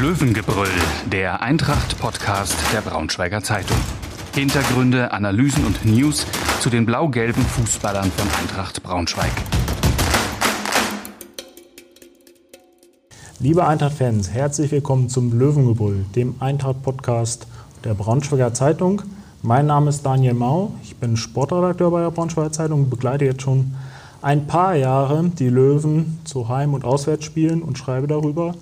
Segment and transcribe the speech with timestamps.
[0.00, 0.68] Löwengebrüll,
[1.10, 3.76] der Eintracht-Podcast der Braunschweiger Zeitung.
[4.32, 6.24] Hintergründe, Analysen und News
[6.60, 9.32] zu den blau-gelben Fußballern von Eintracht Braunschweig.
[13.40, 17.48] Liebe Eintracht-Fans, herzlich willkommen zum Löwengebrüll, dem Eintracht-Podcast
[17.82, 19.02] der Braunschweiger Zeitung.
[19.42, 23.42] Mein Name ist Daniel Mau, ich bin Sportredakteur bei der Braunschweiger Zeitung und begleite jetzt
[23.42, 23.74] schon
[24.22, 28.54] ein paar Jahre die Löwen zu Heim- und Auswärtsspielen und schreibe darüber.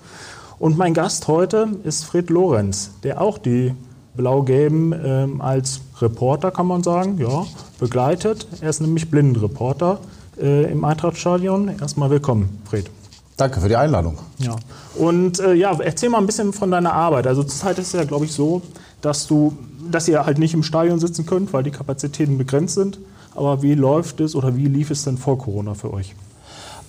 [0.59, 3.75] Und mein Gast heute ist Fred Lorenz, der auch die
[4.15, 7.45] Blau-Gelben ähm, als Reporter, kann man sagen, ja,
[7.79, 8.47] begleitet.
[8.61, 9.99] Er ist nämlich Blindenreporter
[10.41, 11.79] äh, im Eintrachtstadion.
[11.79, 12.89] Erstmal willkommen, Fred.
[13.37, 14.17] Danke für die Einladung.
[14.39, 14.55] Ja.
[14.95, 17.27] Und äh, ja, erzähl mal ein bisschen von deiner Arbeit.
[17.27, 18.63] Also zurzeit ist es ja, glaube ich, so,
[19.01, 19.55] dass du,
[19.91, 22.97] dass ihr halt nicht im Stadion sitzen könnt, weil die Kapazitäten begrenzt sind.
[23.35, 26.15] Aber wie läuft es oder wie lief es denn vor Corona für euch?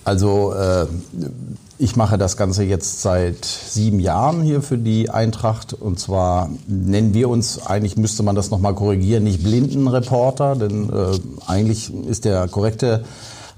[0.03, 0.85] Also äh,
[1.77, 5.73] ich mache das Ganze jetzt seit sieben Jahren hier für die Eintracht.
[5.73, 11.19] Und zwar nennen wir uns, eigentlich müsste man das nochmal korrigieren, nicht Blindenreporter, denn äh,
[11.47, 13.05] eigentlich ist der korrekte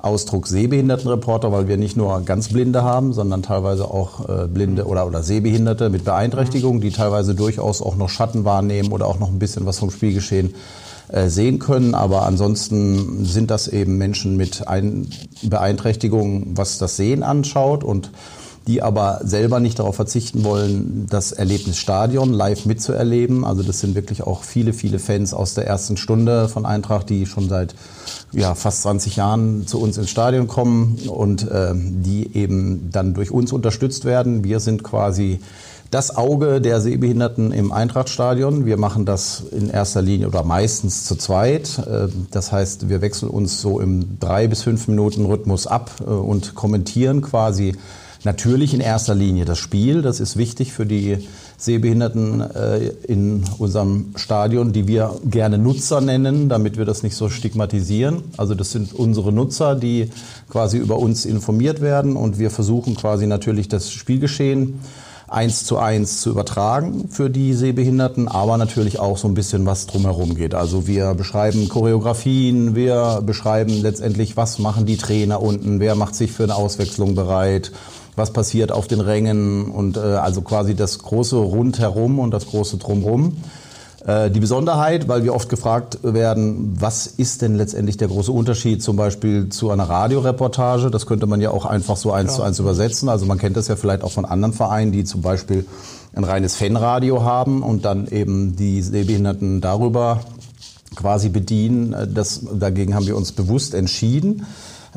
[0.02, 5.06] Ausdruck Sehbehindertenreporter, weil wir nicht nur ganz Blinde haben, sondern teilweise auch äh, Blinde oder,
[5.06, 9.40] oder Sehbehinderte mit Beeinträchtigung, die teilweise durchaus auch noch Schatten wahrnehmen oder auch noch ein
[9.40, 10.56] bisschen was vom Spielgeschehen
[11.10, 11.94] äh, sehen können.
[11.94, 15.10] Aber ansonsten sind das eben Menschen mit Ein
[15.44, 18.12] Beeinträchtigungen, was das Sehen anschaut und
[18.68, 23.44] die aber selber nicht darauf verzichten wollen, das Erlebnis Stadion live mitzuerleben.
[23.44, 27.26] Also das sind wirklich auch viele, viele Fans aus der ersten Stunde von Eintracht, die
[27.26, 27.74] schon seit
[28.32, 33.32] ja, fast 20 Jahren zu uns ins Stadion kommen und äh, die eben dann durch
[33.32, 34.44] uns unterstützt werden.
[34.44, 35.40] Wir sind quasi
[35.92, 38.66] das Auge der Sehbehinderten im Eintrachtstadion.
[38.66, 41.80] Wir machen das in erster Linie oder meistens zu zweit.
[41.80, 46.04] Äh, das heißt, wir wechseln uns so im drei bis fünf Minuten Rhythmus ab äh,
[46.06, 47.76] und kommentieren quasi
[48.24, 50.02] natürlich in erster Linie das Spiel.
[50.02, 51.28] Das ist wichtig für die
[51.58, 57.30] Sehbehinderten äh, in unserem Stadion, die wir gerne Nutzer nennen, damit wir das nicht so
[57.30, 58.24] stigmatisieren.
[58.38, 60.10] Also das sind unsere Nutzer, die
[60.50, 64.80] quasi über uns informiert werden und wir versuchen quasi natürlich das Spielgeschehen
[65.32, 69.88] eins zu eins zu übertragen für die Sehbehinderten, aber natürlich auch so ein bisschen was
[69.88, 70.54] drumherum geht.
[70.54, 76.34] Also wir beschreiben Choreografien, wir beschreiben letztendlich, was machen die Trainer unten, wer macht sich
[76.34, 77.72] für eine Auswechslung bereit,
[78.16, 82.78] was passiert auf den Rängen und äh, also quasi das große Rundherum und das große
[82.78, 83.38] Drumherum.
[84.06, 88.82] Äh, die Besonderheit, weil wir oft gefragt werden, was ist denn letztendlich der große Unterschied
[88.82, 90.90] zum Beispiel zu einer Radioreportage?
[90.90, 92.38] Das könnte man ja auch einfach so eins ja.
[92.38, 93.10] zu eins übersetzen.
[93.10, 95.66] Also man kennt das ja vielleicht auch von anderen Vereinen, die zum Beispiel
[96.16, 100.22] ein reines Fanradio haben und dann eben die Sehbehinderten darüber
[100.96, 101.94] quasi bedienen.
[101.94, 104.48] Äh, das, dagegen haben wir uns bewusst entschieden.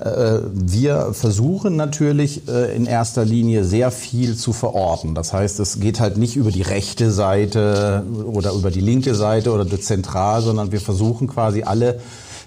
[0.00, 5.14] Äh, wir versuchen natürlich äh, in erster Linie sehr viel zu verorten.
[5.14, 9.52] Das heißt, es geht halt nicht über die rechte Seite oder über die linke Seite
[9.52, 12.00] oder zentral, sondern wir versuchen quasi alle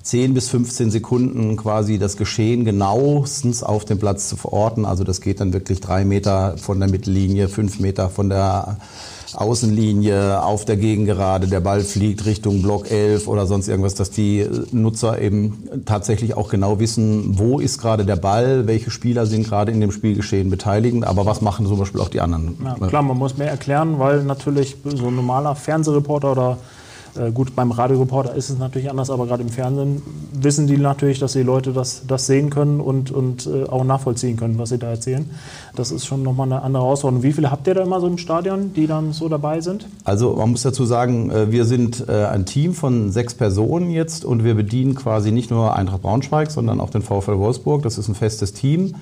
[0.04, 4.86] 10 bis 15 Sekunden quasi das Geschehen genauestens auf dem Platz zu verorten.
[4.86, 8.78] Also das geht dann wirklich drei Meter von der Mittellinie, fünf Meter von der
[9.36, 14.46] Außenlinie auf der Gegengerade, der Ball fliegt Richtung Block 11 oder sonst irgendwas, dass die
[14.72, 19.72] Nutzer eben tatsächlich auch genau wissen, wo ist gerade der Ball, welche Spieler sind gerade
[19.72, 22.58] in dem Spielgeschehen beteiligt, aber was machen zum Beispiel auch die anderen.
[22.64, 26.58] Ja, klar, man muss mehr erklären, weil natürlich so ein normaler Fernsehreporter oder
[27.18, 30.02] äh, gut, beim Radioreporter ist es natürlich anders, aber gerade im Fernsehen
[30.34, 34.38] wissen die natürlich, dass die Leute das, das sehen können und, und äh, auch nachvollziehen
[34.38, 35.30] können, was sie da erzählen.
[35.76, 37.24] Das ist schon nochmal eine andere Herausforderung.
[37.24, 39.88] Wie viele habt ihr da immer so im Stadion, die dann so dabei sind?
[40.04, 44.44] Also man muss dazu sagen, äh, wir sind ein Team von sechs Personen jetzt und
[44.44, 47.84] wir bedienen quasi nicht nur Eintracht Braunschweig, sondern auch den VfL Wolfsburg.
[47.84, 48.96] Das ist ein festes Team.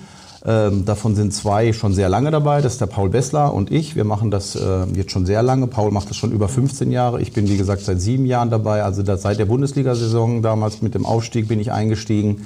[0.47, 2.61] Ähm, davon sind zwei schon sehr lange dabei.
[2.61, 3.95] Das ist der Paul Bessler und ich.
[3.95, 5.65] Wir machen das äh, jetzt schon sehr lange.
[5.65, 7.19] Paul macht das schon über 15 Jahre.
[7.21, 8.83] Ich bin, wie gesagt, seit sieben Jahren dabei.
[8.83, 12.45] Also seit der Bundesliga-Saison damals mit dem Aufstieg bin ich eingestiegen.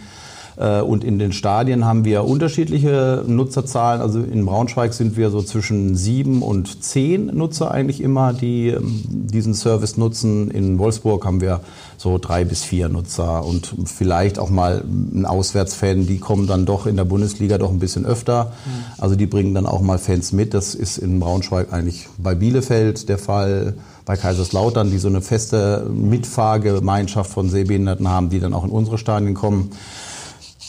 [0.60, 4.02] Äh, und in den Stadien haben wir unterschiedliche Nutzerzahlen.
[4.02, 9.02] Also in Braunschweig sind wir so zwischen sieben und zehn Nutzer eigentlich immer, die ähm,
[9.08, 10.52] diesen Service nutzen.
[10.52, 11.62] In Wolfsburg haben wir
[11.98, 16.86] so drei bis vier Nutzer und vielleicht auch mal ein Auswärtsfan, die kommen dann doch
[16.86, 18.46] in der Bundesliga doch ein bisschen öfter.
[18.46, 19.02] Mhm.
[19.02, 20.54] Also die bringen dann auch mal Fans mit.
[20.54, 25.88] Das ist in Braunschweig eigentlich bei Bielefeld der Fall bei Kaiserslautern, die so eine feste
[25.94, 29.72] Mitfahrgemeinschaft von Sehbehinderten haben, die dann auch in unsere Stadien kommen.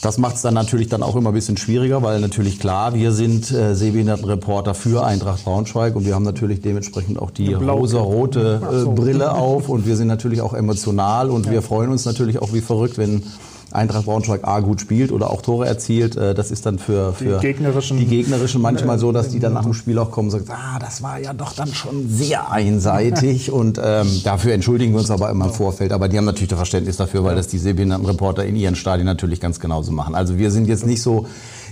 [0.02, 3.12] Das macht es dann natürlich dann auch immer ein bisschen schwieriger, weil natürlich klar, wir
[3.12, 8.88] sind äh, Sehbehindertenreporter für Eintracht Braunschweig und wir haben natürlich dementsprechend auch die rosa-rote äh,
[8.88, 11.52] Brille auf und wir sind natürlich auch emotional und ja.
[11.52, 13.22] wir freuen uns natürlich auch wie verrückt, wenn
[13.72, 17.38] Eintracht Braunschweig A gut spielt oder auch Tore erzielt, äh, das ist dann für, für
[17.38, 20.32] die, gegnerischen, die gegnerischen manchmal so, dass die dann nach dem Spiel auch kommen und
[20.32, 25.00] sagen, ah, das war ja doch dann schon sehr einseitig und ähm, dafür entschuldigen wir
[25.00, 25.92] uns aber immer im Vorfeld.
[25.92, 29.40] Aber die haben natürlich das Verständnis dafür, weil das die Sehbehindertenreporter in ihren Stadien natürlich
[29.40, 30.14] ganz genauso machen.
[30.14, 31.26] Also wir sind jetzt nicht so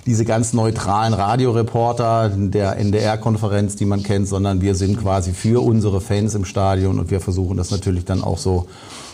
[0.07, 6.01] diese ganz neutralen Radioreporter der NDR-Konferenz, die man kennt, sondern wir sind quasi für unsere
[6.01, 8.67] Fans im Stadion und wir versuchen das natürlich dann auch so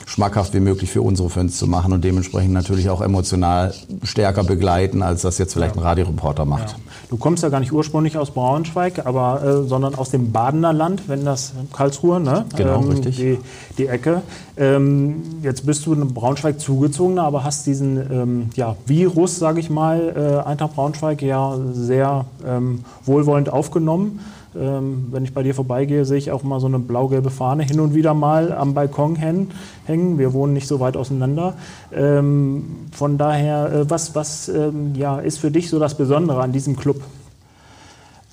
[0.06, 5.02] schmackhaft wie möglich für unsere Fans zu machen und dementsprechend natürlich auch emotional stärker begleiten,
[5.02, 6.70] als das jetzt vielleicht ein Radioreporter macht.
[6.70, 6.76] Ja.
[7.10, 11.08] Du kommst ja gar nicht ursprünglich aus Braunschweig, aber äh, sondern aus dem Badener Land,
[11.08, 12.44] wenn das Karlsruhe, ne?
[12.56, 13.16] Genau, ähm, richtig.
[13.16, 13.38] Die,
[13.78, 14.22] die Ecke.
[14.56, 19.70] Ähm, jetzt bist du in Braunschweig zugezogen, aber hast diesen ähm, ja, Virus, sage ich
[19.70, 24.20] mal, äh, Eintracht Braunschweig ja sehr ähm, wohlwollend aufgenommen.
[24.56, 27.80] Ähm, wenn ich bei dir vorbeigehe, sehe ich auch mal so eine blau-gelbe Fahne hin
[27.80, 29.50] und wieder mal am Balkon hängen.
[29.86, 31.54] Wir wohnen nicht so weit auseinander.
[31.92, 36.52] Ähm, von daher, äh, was, was ähm, ja, ist für dich so das Besondere an
[36.52, 37.02] diesem Club?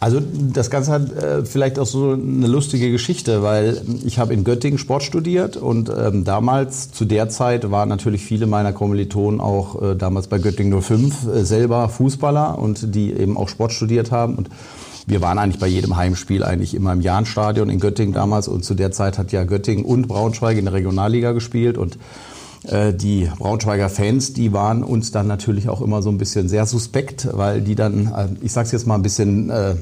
[0.02, 4.44] Also das Ganze hat äh, vielleicht auch so eine lustige Geschichte, weil ich habe in
[4.44, 9.80] Göttingen Sport studiert und ähm, damals zu der Zeit waren natürlich viele meiner Kommilitonen auch
[9.80, 14.34] äh, damals bei Göttingen 05 äh, selber Fußballer und die eben auch Sport studiert haben
[14.34, 14.50] und
[15.12, 18.48] wir waren eigentlich bei jedem Heimspiel eigentlich immer im Jahnstadion in Göttingen damals.
[18.48, 21.78] Und zu der Zeit hat ja Göttingen und Braunschweig in der Regionalliga gespielt.
[21.78, 21.98] Und
[22.63, 26.66] äh, die Braunschweiger Fans, die waren uns dann natürlich auch immer so ein bisschen sehr
[26.66, 29.75] suspekt, weil die dann, äh, ich sag's jetzt mal ein bisschen äh,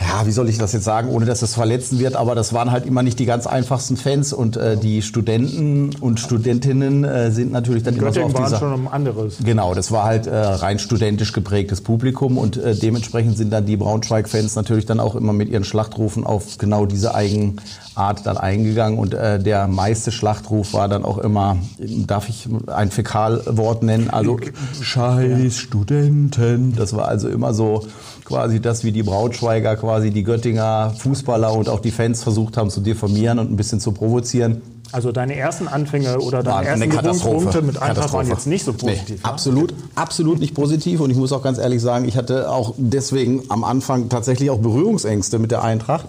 [0.00, 2.72] ja, wie soll ich das jetzt sagen, ohne dass es verletzen wird, aber das waren
[2.72, 7.52] halt immer nicht die ganz einfachsten Fans und äh, die Studenten und Studentinnen äh, sind
[7.52, 8.58] natürlich dann immer so auf waren dieser...
[8.58, 9.36] schon ein anderes.
[9.44, 13.76] Genau, das war halt äh, rein studentisch geprägtes Publikum und äh, dementsprechend sind dann die
[13.76, 19.14] Braunschweig-Fans natürlich dann auch immer mit ihren Schlachtrufen auf genau diese Eigenart dann eingegangen und
[19.14, 24.38] äh, der meiste Schlachtruf war dann auch immer, darf ich ein Fäkalwort nennen, also
[24.80, 27.86] Scheiß Studenten, das war also immer so
[28.24, 32.70] quasi das, wie die Braunschweiger quasi die Göttinger Fußballer und auch die Fans versucht haben
[32.70, 34.62] zu diffamieren und ein bisschen zu provozieren.
[34.92, 39.08] Also deine ersten Anfänge oder deine ersten Berührungspunkte mit Eintracht waren jetzt nicht so positiv.
[39.08, 41.00] Nee, absolut, absolut nicht positiv.
[41.00, 44.58] Und ich muss auch ganz ehrlich sagen, ich hatte auch deswegen am Anfang tatsächlich auch
[44.58, 46.06] Berührungsängste mit der Eintracht.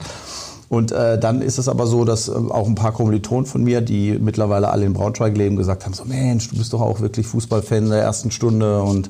[0.69, 3.81] Und äh, dann ist es aber so, dass äh, auch ein paar Kommilitonen von mir,
[3.81, 7.27] die mittlerweile alle in Braunschweig leben, gesagt haben, so Mensch, du bist doch auch wirklich
[7.27, 9.09] Fußballfan der ersten Stunde und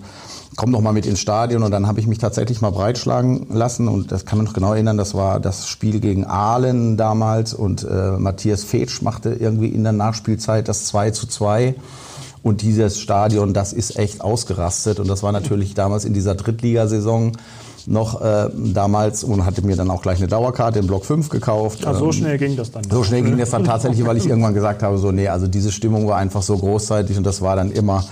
[0.56, 1.64] komm doch mal mit ins Stadion.
[1.64, 3.88] Und dann habe ich mich tatsächlich mal breitschlagen lassen.
[3.88, 7.54] Und das kann man noch genau erinnern, das war das Spiel gegen Aalen damals.
[7.54, 11.76] Und äh, Matthias Fetsch machte irgendwie in der Nachspielzeit das 2 zu 2.
[12.44, 15.00] Und dieses Stadion, das ist echt ausgerastet.
[15.00, 17.34] Und das war natürlich damals in dieser Drittligasaison
[17.88, 21.84] noch äh, damals und hatte mir dann auch gleich eine Dauerkarte im Block 5 gekauft.
[21.84, 22.84] Ja, so ähm, schnell ging das dann.
[22.90, 25.72] So schnell ging das dann tatsächlich, weil ich irgendwann gesagt habe, so nee, also diese
[25.72, 28.04] Stimmung war einfach so großzeitig und das war dann immer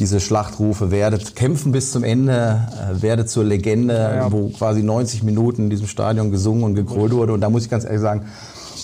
[0.00, 4.32] diese Schlachtrufe, werdet kämpfen bis zum Ende, äh, werdet zur Legende, ja, ja.
[4.32, 7.34] wo quasi 90 Minuten in diesem Stadion gesungen und gegrölt wurde.
[7.34, 8.22] Und da muss ich ganz ehrlich sagen,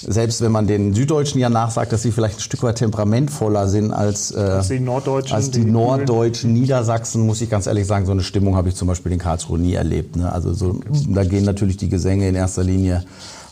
[0.03, 3.93] selbst wenn man den Süddeutschen ja nachsagt, dass sie vielleicht ein Stück weit temperamentvoller sind
[3.93, 8.05] als, äh, als die Norddeutschen, als die, die Norddeutschen Niedersachsen, muss ich ganz ehrlich sagen,
[8.05, 10.17] so eine Stimmung habe ich zum Beispiel in Karlsruhe nie erlebt.
[10.17, 10.31] Ne?
[10.31, 13.05] Also so, da gehen natürlich die Gesänge in erster Linie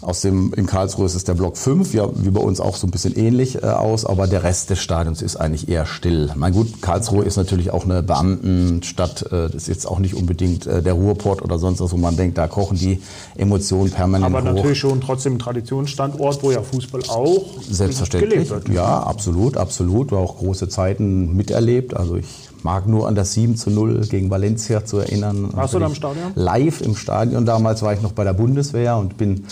[0.04, 2.86] aus dem, in Karlsruhe ist es der Block 5, ja, wie bei uns auch so
[2.86, 6.30] ein bisschen ähnlich äh, aus, aber der Rest des Stadions ist eigentlich eher still.
[6.36, 10.66] Mein gut, Karlsruhe ist natürlich auch eine Beamtenstadt, äh, das ist jetzt auch nicht unbedingt
[10.66, 13.00] äh, der Ruhrport oder sonst was, wo man denkt, da kochen die
[13.36, 14.54] Emotionen permanent Aber hoch.
[14.54, 18.50] natürlich schon trotzdem ein Traditionsstandort, wo ja Fußball auch Selbstverständlich.
[18.50, 18.68] Wird.
[18.68, 20.12] Ja, absolut, absolut.
[20.12, 21.96] War auch große Zeiten miterlebt.
[21.96, 22.26] Also ich
[22.62, 25.50] mag nur an das 7 zu 0 gegen Valencia zu erinnern.
[25.52, 26.32] Warst du da im Stadion?
[26.34, 27.44] Live im Stadion.
[27.46, 29.44] Damals war ich noch bei der Bundeswehr und bin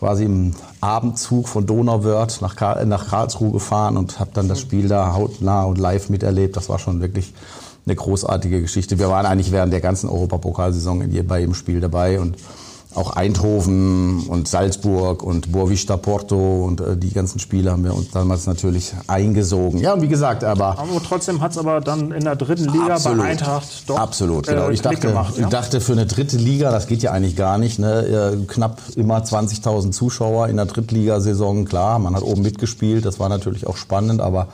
[0.00, 4.88] quasi im Abendzug von Donauwörth nach, Karl, nach Karlsruhe gefahren und habe dann das Spiel
[4.88, 6.56] da hautnah und live miterlebt.
[6.56, 7.34] Das war schon wirklich
[7.84, 8.98] eine großartige Geschichte.
[8.98, 12.36] Wir waren eigentlich während der ganzen Europapokalsaison bei jedem Spiel dabei und
[12.94, 18.10] auch Eindhoven und Salzburg und Boavista Porto und äh, die ganzen Spiele haben wir uns
[18.10, 19.80] damals natürlich eingesogen.
[19.80, 20.78] Ja, und wie gesagt, aber...
[20.78, 24.48] Aber trotzdem hat es aber dann in der dritten Liga absolut, bei Eintracht doch Absolut,
[24.48, 24.68] genau.
[24.68, 25.44] Äh, ich dachte, gemacht, ja?
[25.44, 28.44] ich dachte, für eine dritte Liga, das geht ja eigentlich gar nicht, ne?
[28.48, 33.66] knapp immer 20.000 Zuschauer in der Drittligasaison, klar, man hat oben mitgespielt, das war natürlich
[33.66, 34.48] auch spannend, aber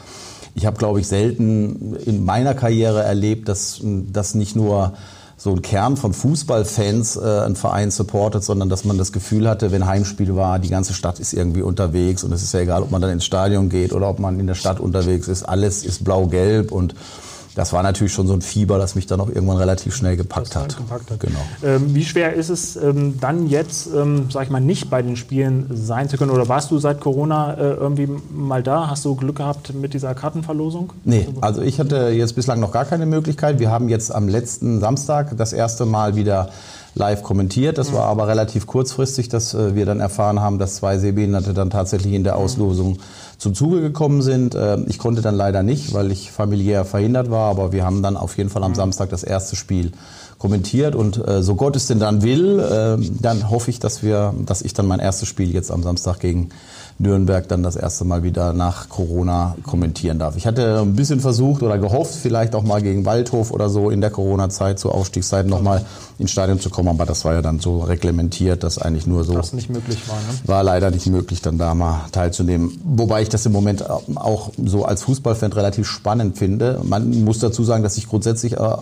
[0.55, 4.95] ich habe, glaube ich, selten in meiner Karriere erlebt, dass das nicht nur
[5.39, 9.71] so ein Kern von Fußballfans äh, einen Verein supportet, sondern dass man das Gefühl hatte,
[9.71, 12.91] wenn Heimspiel war, die ganze Stadt ist irgendwie unterwegs und es ist ja egal, ob
[12.91, 16.05] man dann ins Stadion geht oder ob man in der Stadt unterwegs ist, alles ist
[16.05, 16.95] blau-gelb und
[17.57, 20.55] das war natürlich schon so ein Fieber, das mich dann auch irgendwann relativ schnell gepackt
[20.55, 20.77] hat.
[20.77, 21.21] Gepackt hat.
[21.21, 21.39] Genau.
[21.65, 25.17] Ähm, wie schwer ist es ähm, dann jetzt, ähm, sag ich mal, nicht bei den
[25.17, 26.31] Spielen sein zu können?
[26.31, 28.91] Oder warst du seit Corona äh, irgendwie mal da?
[28.91, 30.93] Hast du Glück gehabt mit dieser Kartenverlosung?
[31.05, 33.59] Nee, also ich hatte jetzt bislang noch gar keine Möglichkeit.
[33.59, 36.51] Wir haben jetzt am letzten Samstag das erste Mal wieder
[36.95, 37.79] live kommentiert.
[37.79, 41.71] Das war aber relativ kurzfristig, dass äh, wir dann erfahren haben, dass zwei Sehbehinderte dann
[41.71, 42.99] tatsächlich in der Auslosung
[43.39, 44.55] zum Zuge gekommen sind.
[44.55, 48.17] Äh, ich konnte dann leider nicht, weil ich familiär verhindert war, aber wir haben dann
[48.17, 49.93] auf jeden Fall am Samstag das erste Spiel
[50.39, 54.63] kommentiert und äh, so Gott es denn dann will, dann hoffe ich, dass wir, dass
[54.63, 56.51] ich dann mein erstes Spiel jetzt am Samstag gegen
[56.99, 60.37] Nürnberg dann das erste Mal wieder nach Corona kommentieren darf.
[60.37, 64.01] Ich hatte ein bisschen versucht oder gehofft, vielleicht auch mal gegen Waldhof oder so in
[64.01, 65.85] der Corona-Zeit, zur Aufstiegszeiten nochmal
[66.19, 69.35] ins Stadion zu kommen, aber das war ja dann so reglementiert, dass eigentlich nur so.
[69.35, 70.39] Das nicht möglich war, ne?
[70.47, 72.81] War leider nicht möglich, dann da mal teilzunehmen.
[72.85, 76.81] Wobei ich das im Moment auch so als Fußballfan relativ spannend finde.
[76.83, 78.77] Man muss dazu sagen, dass ich grundsätzlich äh,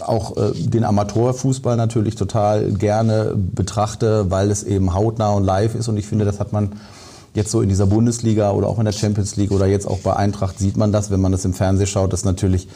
[0.00, 5.88] auch äh, den Amateurfußball natürlich total gerne betrachte, weil es eben hautnah und live ist
[5.88, 6.72] und ich finde, das hat man
[7.38, 10.14] jetzt so in dieser Bundesliga oder auch in der Champions League oder jetzt auch bei
[10.14, 12.68] Eintracht sieht man das, wenn man das im Fernsehen schaut, dass natürlich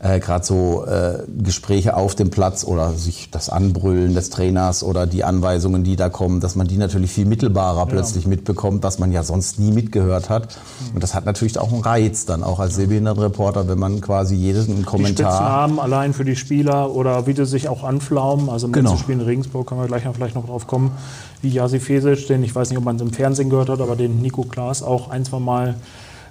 [0.00, 5.06] äh, gerade so äh, Gespräche auf dem Platz oder sich das Anbrüllen des Trainers oder
[5.06, 7.84] die Anweisungen, die da kommen, dass man die natürlich viel mittelbarer ja.
[7.86, 10.58] plötzlich mitbekommt, was man ja sonst nie mitgehört hat.
[10.94, 14.86] Und das hat natürlich auch einen Reiz dann auch als Sehbehindertenreporter, wenn man quasi jeden
[14.86, 15.30] Kommentar...
[15.30, 18.50] Die Spitznamen allein für die Spieler oder wie die sich auch anflaumen.
[18.50, 18.90] Also im genau.
[18.90, 20.92] letzten Spiel in Regensburg können wir gleich noch, vielleicht noch drauf kommen,
[21.42, 23.96] wie Jasi Fesic, den ich weiß nicht, ob man es im Fernsehen gehört hat, aber
[23.96, 25.74] den Nico Klaas auch ein, zwei Mal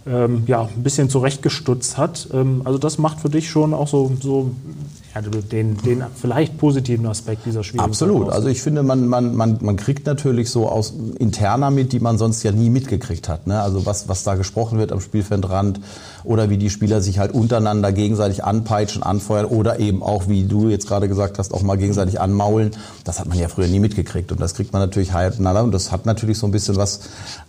[0.08, 2.30] ähm, ja, ein bisschen zurechtgestutzt hat.
[2.34, 4.52] Ähm, also das macht für dich schon auch so, so
[5.14, 8.30] ja, den, den vielleicht positiven Aspekt dieser schwierigen Absolut.
[8.30, 12.18] Also ich finde, man, man, man, man kriegt natürlich so aus interner mit, die man
[12.18, 13.48] sonst ja nie mitgekriegt hat.
[13.48, 13.62] Ne?
[13.62, 15.80] Also was, was da gesprochen wird am Spielfeldrand
[16.28, 20.68] oder wie die Spieler sich halt untereinander gegenseitig anpeitschen, anfeuern oder eben auch, wie du
[20.70, 22.72] jetzt gerade gesagt hast, auch mal gegenseitig anmaulen.
[23.06, 25.92] Das hat man ja früher nie mitgekriegt und das kriegt man natürlich hautnah und das
[25.92, 27.00] hat natürlich so ein bisschen was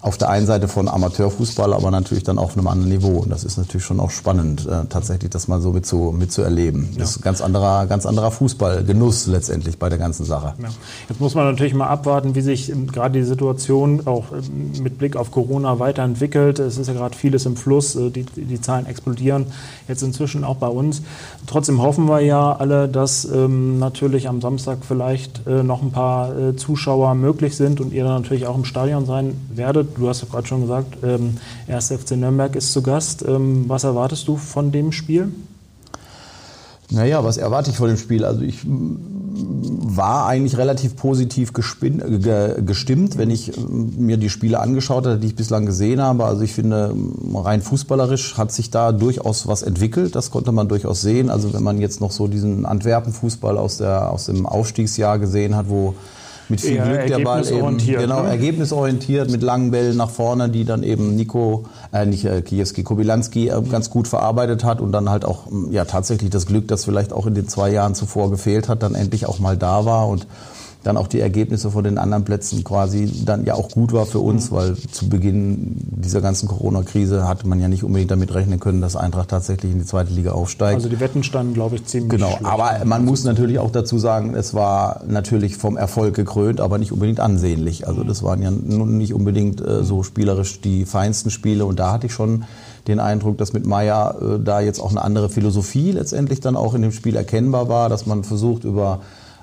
[0.00, 3.42] auf der einen Seite von Amateurfußball, aber natürlich dann auf einem anderen Niveau und das
[3.42, 6.94] ist natürlich schon auch spannend, äh, tatsächlich das mal so mit zu, mit zu erleben.
[6.96, 10.54] Das ist ein ganz anderer, ganz anderer Fußballgenuss letztendlich bei der ganzen Sache.
[10.62, 10.68] Ja.
[11.08, 14.98] Jetzt muss man natürlich mal abwarten, wie sich ähm, gerade die Situation auch ähm, mit
[14.98, 16.60] Blick auf Corona weiterentwickelt.
[16.60, 19.46] Es ist ja gerade vieles im Fluss, äh, die, die Zahlen explodieren
[19.88, 21.00] jetzt inzwischen auch bei uns.
[21.46, 26.38] Trotzdem hoffen wir ja alle, dass ähm, natürlich am Samstag vielleicht äh, noch ein paar
[26.38, 29.96] äh, Zuschauer möglich sind und ihr dann natürlich auch im Stadion sein werdet.
[29.96, 31.92] Du hast ja gerade schon gesagt, ähm, 1.
[31.92, 33.24] FC Nürnberg ist zu Gast.
[33.26, 35.32] Ähm, was erwartest du von dem Spiel?
[36.90, 38.24] Naja, was erwarte ich von dem Spiel?
[38.24, 38.66] Also ich
[39.40, 42.02] war eigentlich relativ positiv gestimmt,
[43.18, 46.24] wenn ich mir die Spiele angeschaut habe, die ich bislang gesehen habe.
[46.24, 46.94] Also ich finde,
[47.34, 50.14] rein fußballerisch hat sich da durchaus was entwickelt.
[50.14, 51.30] Das konnte man durchaus sehen.
[51.30, 55.94] Also wenn man jetzt noch so diesen Antwerpen-Fußball aus, aus dem Aufstiegsjahr gesehen hat, wo
[56.48, 58.28] mit viel Glück der Ball eben genau ne?
[58.28, 63.48] ergebnisorientiert mit langen Bällen nach vorne, die dann eben Nico, äh, nicht äh, Kijewski, Kobilanski
[63.48, 67.12] äh, ganz gut verarbeitet hat und dann halt auch ja tatsächlich das Glück, das vielleicht
[67.12, 70.26] auch in den zwei Jahren zuvor gefehlt hat, dann endlich auch mal da war und
[70.88, 74.20] dann auch die Ergebnisse von den anderen Plätzen quasi dann ja auch gut war für
[74.20, 74.56] uns, mhm.
[74.56, 78.96] weil zu Beginn dieser ganzen Corona-Krise hatte man ja nicht unbedingt damit rechnen können, dass
[78.96, 80.76] Eintracht tatsächlich in die zweite Liga aufsteigt.
[80.76, 82.46] Also die Wetten standen, glaube ich, ziemlich Genau, schlecht.
[82.46, 86.90] aber man muss natürlich auch dazu sagen, es war natürlich vom Erfolg gekrönt, aber nicht
[86.90, 87.86] unbedingt ansehnlich.
[87.86, 91.92] Also das waren ja nun nicht unbedingt äh, so spielerisch die feinsten Spiele und da
[91.92, 92.44] hatte ich schon
[92.86, 96.72] den Eindruck, dass mit Meier äh, da jetzt auch eine andere Philosophie letztendlich dann auch
[96.72, 99.00] in dem Spiel erkennbar war, dass man versucht über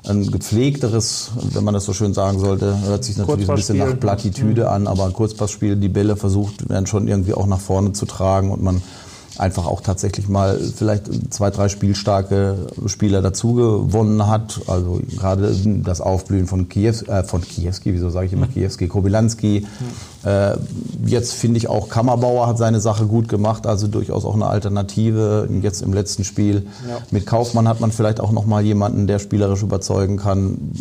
[0.07, 3.99] ein gepflegteres, wenn man das so schön sagen sollte, hört sich natürlich ein bisschen nach
[3.99, 4.67] Plattitüde mhm.
[4.67, 8.51] an, aber ein Kurzpassspiel, die Bälle versucht werden schon irgendwie auch nach vorne zu tragen
[8.51, 8.81] und man
[9.37, 14.61] einfach auch tatsächlich mal vielleicht zwei, drei spielstarke Spieler dazu gewonnen hat.
[14.67, 19.65] Also gerade das Aufblühen von Kiew, äh, von Kiewski, wieso sage ich immer Kiewski, Kobylanski.
[20.25, 20.57] Äh,
[21.05, 25.49] jetzt finde ich auch Kammerbauer hat seine Sache gut gemacht, also durchaus auch eine Alternative.
[25.61, 26.97] Jetzt im letzten Spiel ja.
[27.11, 30.71] mit Kaufmann hat man vielleicht auch noch mal jemanden, der spielerisch überzeugen kann.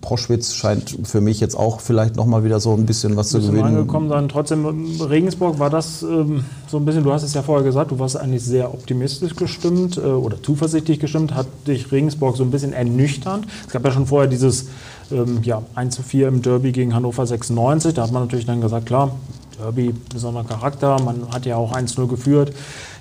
[0.00, 3.40] Proschwitz scheint für mich jetzt auch vielleicht noch mal wieder so ein bisschen was zu
[3.40, 3.64] gewinnen.
[3.64, 4.64] angekommen dann trotzdem
[5.00, 7.04] Regensburg war das ähm, so ein bisschen.
[7.04, 10.42] Du hast es ja vorher gesagt gesagt, du warst eigentlich sehr optimistisch gestimmt äh, oder
[10.42, 11.34] zuversichtlich gestimmt.
[11.34, 13.46] Hat dich Regensburg so ein bisschen ernüchternd?
[13.66, 14.66] Es gab ja schon vorher dieses
[15.12, 17.94] ähm, ja, 1 zu 4 im Derby gegen Hannover 96.
[17.94, 19.12] Da hat man natürlich dann gesagt, klar,
[19.58, 21.00] Derby, besonderer Charakter.
[21.02, 22.52] Man hat ja auch 1-0 geführt.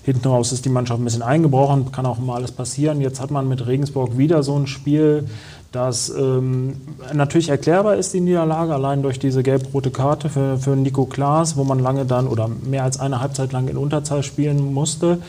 [0.03, 3.01] Hinten raus ist die Mannschaft ein bisschen eingebrochen, kann auch mal alles passieren.
[3.01, 5.27] Jetzt hat man mit Regensburg wieder so ein Spiel,
[5.71, 6.77] dass ähm,
[7.13, 11.63] natürlich erklärbar ist die Niederlage, allein durch diese gelb-rote Karte für, für Nico Klaas, wo
[11.63, 15.19] man lange dann oder mehr als eine Halbzeit lang in Unterzahl spielen musste.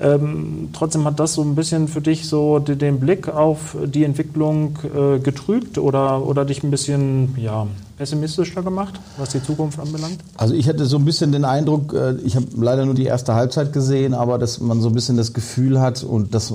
[0.00, 4.78] Ähm, trotzdem hat das so ein bisschen für dich so den Blick auf die Entwicklung
[4.84, 7.66] äh, getrübt oder, oder dich ein bisschen ja,
[8.00, 10.20] pessimistischer gemacht, was die Zukunft anbelangt?
[10.38, 13.34] Also ich hatte so ein bisschen den Eindruck, äh, ich habe leider nur die erste
[13.34, 16.50] Halbzeit gesehen, aber dass man so ein bisschen das Gefühl hat, und das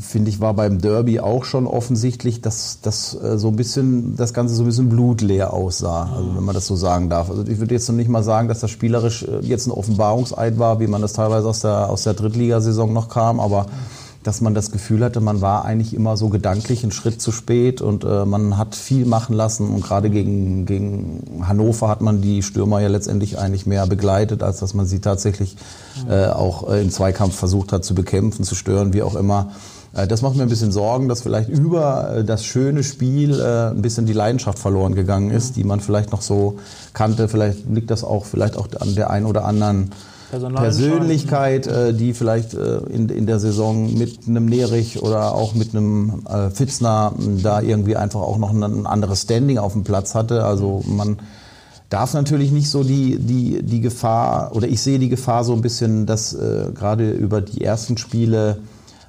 [0.00, 4.32] finde ich war beim Derby auch schon offensichtlich, dass, dass äh, so ein bisschen das
[4.32, 7.28] Ganze so ein bisschen blutleer aussah, also wenn man das so sagen darf.
[7.28, 10.58] Also ich würde jetzt noch nicht mal sagen, dass das spielerisch äh, jetzt ein Offenbarungseid
[10.58, 13.66] war, wie man das teilweise aus der, aus der Drittligasaison noch kam, aber
[14.26, 17.80] dass man das Gefühl hatte, man war eigentlich immer so gedanklich einen Schritt zu spät
[17.80, 22.42] und äh, man hat viel machen lassen und gerade gegen, gegen Hannover hat man die
[22.42, 25.56] Stürmer ja letztendlich eigentlich mehr begleitet, als dass man sie tatsächlich
[26.08, 29.52] äh, auch äh, im Zweikampf versucht hat zu bekämpfen, zu stören, wie auch immer.
[29.94, 33.70] Äh, das macht mir ein bisschen Sorgen, dass vielleicht über äh, das schöne Spiel äh,
[33.70, 36.58] ein bisschen die Leidenschaft verloren gegangen ist, die man vielleicht noch so
[36.92, 37.28] kannte.
[37.28, 39.92] Vielleicht liegt das auch vielleicht auch an der einen oder anderen
[40.30, 45.74] Persönlichkeit, äh, die vielleicht äh, in, in der Saison mit einem Nerich oder auch mit
[45.74, 50.44] einem äh, Fitzner da irgendwie einfach auch noch ein anderes Standing auf dem Platz hatte.
[50.44, 51.18] Also man
[51.88, 55.62] darf natürlich nicht so die, die, die Gefahr, oder ich sehe die Gefahr so ein
[55.62, 58.58] bisschen, dass äh, gerade über die ersten Spiele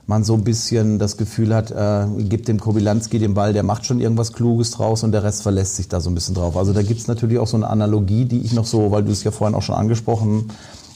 [0.06, 3.86] man so ein bisschen das Gefühl hat, äh, gibt dem Kobilanski den Ball, der macht
[3.86, 6.56] schon irgendwas Kluges draus und der Rest verlässt sich da so ein bisschen drauf.
[6.56, 9.24] Also da gibt's natürlich auch so eine Analogie, die ich noch so, weil du es
[9.26, 10.50] ja vorhin auch schon angesprochen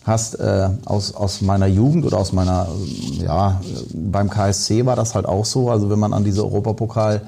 [0.03, 2.67] hast, äh, aus, aus meiner Jugend oder aus meiner,
[3.19, 3.61] ja,
[3.93, 5.69] beim KSC war das halt auch so.
[5.69, 7.21] Also wenn man an diese Europapokal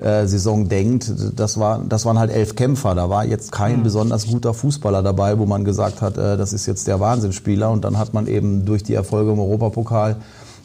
[0.00, 2.94] äh, Saison denkt, das, war, das waren halt elf Kämpfer.
[2.94, 6.66] Da war jetzt kein besonders guter Fußballer dabei, wo man gesagt hat, äh, das ist
[6.66, 7.70] jetzt der Wahnsinnsspieler.
[7.70, 10.16] Und dann hat man eben durch die Erfolge im Europapokal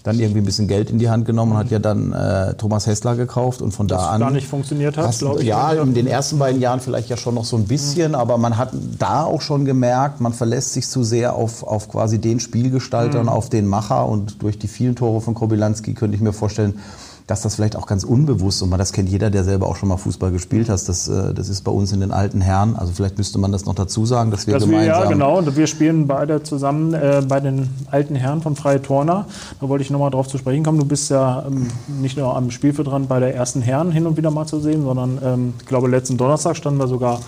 [0.04, 2.88] dann irgendwie ein bisschen Geld in die Hand genommen und hat ja dann äh, Thomas
[2.88, 4.20] Hessler gekauft und von das da an.
[4.20, 5.48] gar nicht funktioniert hat, glaube ich.
[5.48, 8.16] Ja, in den ersten beiden Jahren vielleicht ja schon noch so ein bisschen, mhm.
[8.16, 12.20] aber man hat da auch schon gemerkt, man verlässt sich zu sehr auf, auf quasi
[12.20, 13.28] den Spielgestalter mhm.
[13.28, 16.80] und auf den Macher und durch die vielen Tore von Kobilanski könnte ich mir vorstellen,
[17.28, 19.90] dass das vielleicht auch ganz unbewusst, und man, das kennt jeder, der selber auch schon
[19.90, 22.94] mal Fußball gespielt hat, das, äh, das ist bei uns in den alten Herren, also
[22.94, 24.96] vielleicht müsste man das noch dazu sagen, dass wir das gemeinsam...
[24.96, 28.82] Wir, ja, genau, und wir spielen beide zusammen äh, bei den alten Herren von Freie
[28.82, 29.26] Torner.
[29.60, 30.80] Da wollte ich nochmal drauf zu sprechen kommen.
[30.80, 31.68] Du bist ja ähm,
[32.02, 34.84] nicht nur am Spielfeld dran bei der ersten Herren hin und wieder mal zu sehen,
[34.84, 37.20] sondern ähm, ich glaube, letzten Donnerstag standen wir sogar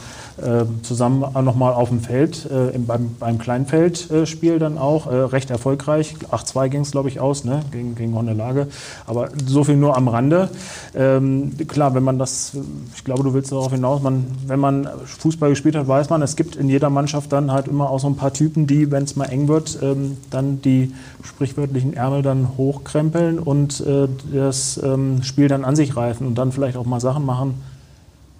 [0.84, 6.16] zusammen nochmal auf dem Feld, äh, beim, beim Kleinfeldspiel dann auch, äh, recht erfolgreich.
[6.29, 7.62] 8-2 ging es, glaube ich, aus, ne?
[7.72, 8.68] gegen, gegen Lage.
[9.07, 10.50] Aber so viel nur am Rande.
[10.94, 12.51] Ähm, klar, wenn man das,
[12.96, 16.36] ich glaube, du willst darauf hinaus, man, wenn man Fußball gespielt hat, weiß man, es
[16.36, 19.16] gibt in jeder Mannschaft dann halt immer auch so ein paar Typen, die, wenn es
[19.16, 25.48] mal eng wird, ähm, dann die sprichwörtlichen Ärmel dann hochkrempeln und äh, das ähm, Spiel
[25.48, 27.55] dann an sich reifen und dann vielleicht auch mal Sachen machen,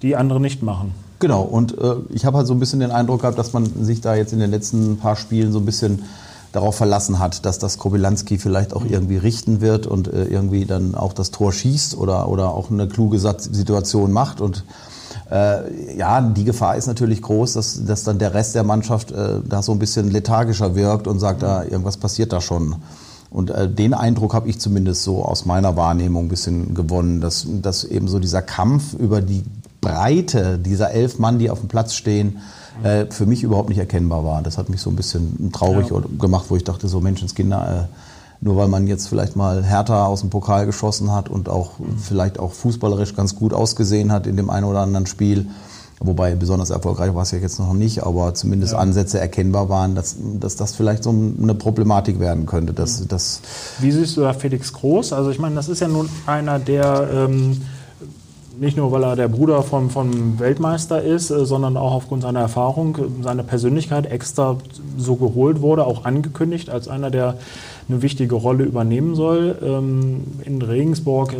[0.02, 1.05] die andere nicht machen.
[1.20, 4.02] Genau, und äh, ich habe halt so ein bisschen den Eindruck gehabt, dass man sich
[4.02, 6.04] da jetzt in den letzten paar Spielen so ein bisschen
[6.52, 10.96] darauf verlassen hat, dass das Kobylanski vielleicht auch irgendwie richten wird und äh, irgendwie dann
[10.96, 14.42] auch das Tor schießt oder, oder auch eine kluge Situation macht.
[14.42, 14.64] Und
[15.32, 19.40] äh, ja, die Gefahr ist natürlich groß, dass, dass dann der Rest der Mannschaft äh,
[19.48, 22.76] da so ein bisschen lethargischer wirkt und sagt, da irgendwas passiert da schon.
[23.32, 27.46] Und äh, den Eindruck habe ich zumindest so aus meiner Wahrnehmung ein bisschen gewonnen, dass,
[27.62, 29.44] dass eben so dieser Kampf über die
[29.86, 32.40] Breite dieser elf Mann, die auf dem Platz stehen,
[32.84, 34.42] äh, für mich überhaupt nicht erkennbar war.
[34.42, 36.02] Das hat mich so ein bisschen traurig ja.
[36.20, 40.22] gemacht, wo ich dachte, so Menschenskinder, äh, nur weil man jetzt vielleicht mal härter aus
[40.22, 41.98] dem Pokal geschossen hat und auch mhm.
[41.98, 45.48] vielleicht auch fußballerisch ganz gut ausgesehen hat in dem einen oder anderen Spiel,
[46.00, 48.80] wobei besonders erfolgreich war es ja jetzt noch nicht, aber zumindest ja.
[48.80, 52.74] Ansätze erkennbar waren, dass, dass das vielleicht so eine Problematik werden könnte.
[52.74, 53.42] Dass, dass
[53.80, 55.14] Wie siehst du da Felix Groß?
[55.14, 57.08] Also ich meine, das ist ja nun einer, der...
[57.14, 57.62] Ähm
[58.60, 62.40] nicht nur, weil er der Bruder vom, vom Weltmeister ist, äh, sondern auch aufgrund seiner
[62.40, 64.58] Erfahrung, seiner Persönlichkeit extra
[64.98, 67.38] so geholt wurde, auch angekündigt als einer, der
[67.88, 69.58] eine wichtige Rolle übernehmen soll.
[69.62, 71.36] Ähm, in Regensburg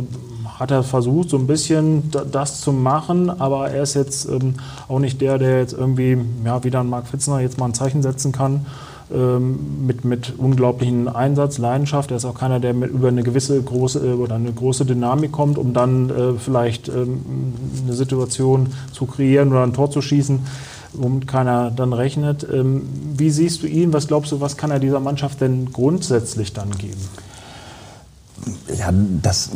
[0.58, 4.54] hat er versucht, so ein bisschen das zu machen, aber er ist jetzt ähm,
[4.88, 8.02] auch nicht der, der jetzt irgendwie, ja, wie dann Marc Fitzner jetzt mal ein Zeichen
[8.02, 8.64] setzen kann
[9.08, 12.10] mit, mit unglaublichen Einsatz, Leidenschaft.
[12.10, 15.32] Er ist auch keiner, der mit, über eine gewisse große äh, oder eine große Dynamik
[15.32, 20.40] kommt, um dann äh, vielleicht ähm, eine Situation zu kreieren oder ein Tor zu schießen,
[20.92, 22.46] womit keiner dann rechnet.
[22.52, 23.92] Ähm, wie siehst du ihn?
[23.92, 27.00] Was glaubst du, was kann er dieser Mannschaft denn grundsätzlich dann geben?
[28.78, 29.50] Ja, das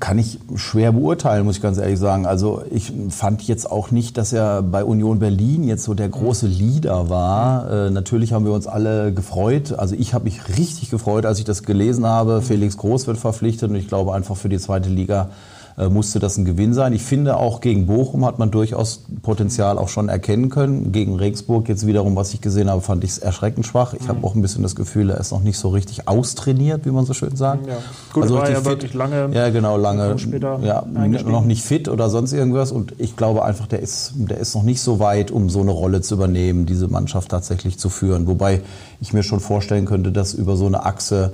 [0.00, 2.26] kann ich schwer beurteilen, muss ich ganz ehrlich sagen.
[2.26, 6.46] Also ich fand jetzt auch nicht, dass er bei Union Berlin jetzt so der große
[6.46, 7.70] Leader war.
[7.70, 9.72] Äh, natürlich haben wir uns alle gefreut.
[9.72, 12.40] Also ich habe mich richtig gefreut, als ich das gelesen habe.
[12.40, 15.28] Felix Groß wird verpflichtet und ich glaube einfach für die zweite Liga
[15.76, 16.92] musste das ein Gewinn sein.
[16.92, 20.92] Ich finde auch gegen Bochum hat man durchaus Potenzial auch schon erkennen können.
[20.92, 23.94] Gegen Regensburg jetzt wiederum, was ich gesehen habe, fand ich es erschreckend schwach.
[23.94, 24.08] Ich mhm.
[24.08, 27.06] habe auch ein bisschen das Gefühl, er ist noch nicht so richtig austrainiert, wie man
[27.06, 27.66] so schön sagt.
[27.66, 27.78] Ja.
[28.12, 28.66] Gut, also war ja fit.
[28.66, 29.30] wirklich lange.
[29.32, 30.16] Ja, genau, lange.
[30.62, 32.72] Ja, noch nicht fit oder sonst irgendwas.
[32.72, 35.70] Und ich glaube einfach, der ist, der ist noch nicht so weit, um so eine
[35.70, 38.26] Rolle zu übernehmen, diese Mannschaft tatsächlich zu führen.
[38.26, 38.62] Wobei
[39.00, 41.32] ich mir schon vorstellen könnte, dass über so eine Achse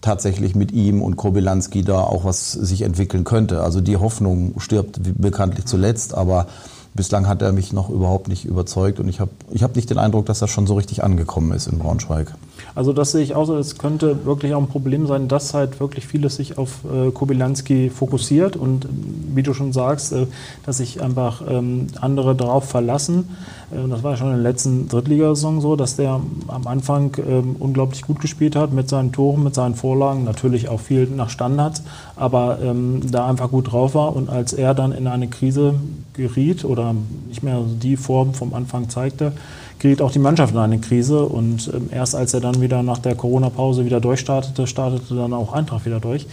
[0.00, 3.62] tatsächlich mit ihm und Kobylanski da auch was sich entwickeln könnte.
[3.62, 6.46] Also die Hoffnung stirbt bekanntlich zuletzt, aber
[6.94, 9.98] bislang hat er mich noch überhaupt nicht überzeugt und ich habe ich hab nicht den
[9.98, 12.34] Eindruck, dass er schon so richtig angekommen ist in Braunschweig.
[12.74, 15.80] Also das sehe ich auch so, es könnte wirklich auch ein Problem sein, dass halt
[15.80, 18.88] wirklich vieles sich auf äh, Kobylanski fokussiert und
[19.34, 20.26] wie du schon sagst, äh,
[20.64, 23.36] dass sich einfach ähm, andere darauf verlassen.
[23.70, 27.42] Äh, das war ja schon in der letzten Drittligasaison so, dass der am Anfang äh,
[27.58, 31.82] unglaublich gut gespielt hat mit seinen Toren, mit seinen Vorlagen, natürlich auch viel nach Standards,
[32.16, 35.74] aber ähm, da einfach gut drauf war und als er dann in eine Krise
[36.14, 36.94] geriet oder
[37.28, 39.32] nicht mehr die Form vom Anfang zeigte,
[39.78, 42.98] geriet auch die Mannschaft in eine Krise und ähm, erst als er dann wieder nach
[42.98, 46.26] der Corona-Pause wieder durchstartete, startete dann auch Eintracht wieder durch.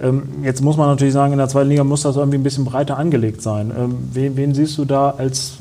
[0.00, 2.64] Ähm, jetzt muss man natürlich sagen, in der zweiten Liga muss das irgendwie ein bisschen
[2.64, 3.72] breiter angelegt sein.
[3.76, 5.54] Ähm, wen, wen, siehst du da als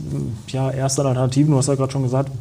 [0.47, 1.51] ja, erste Alternativen?
[1.51, 2.31] Du hast ja gerade schon gesagt,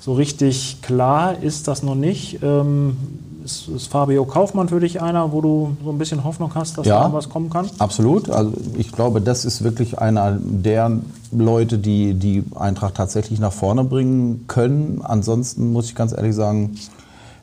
[0.00, 2.42] so richtig klar ist das noch nicht.
[2.42, 2.96] Ähm,
[3.44, 6.86] ist, ist, Fabio Kaufmann für dich einer, wo du so ein bisschen Hoffnung hast, dass
[6.86, 7.70] ja, da was kommen kann?
[7.78, 8.28] Absolut.
[8.30, 10.98] Also ich glaube, das ist wirklich einer der
[11.32, 15.00] Leute, die die Eintracht tatsächlich nach vorne bringen können.
[15.02, 16.76] Ansonsten muss ich ganz ehrlich sagen,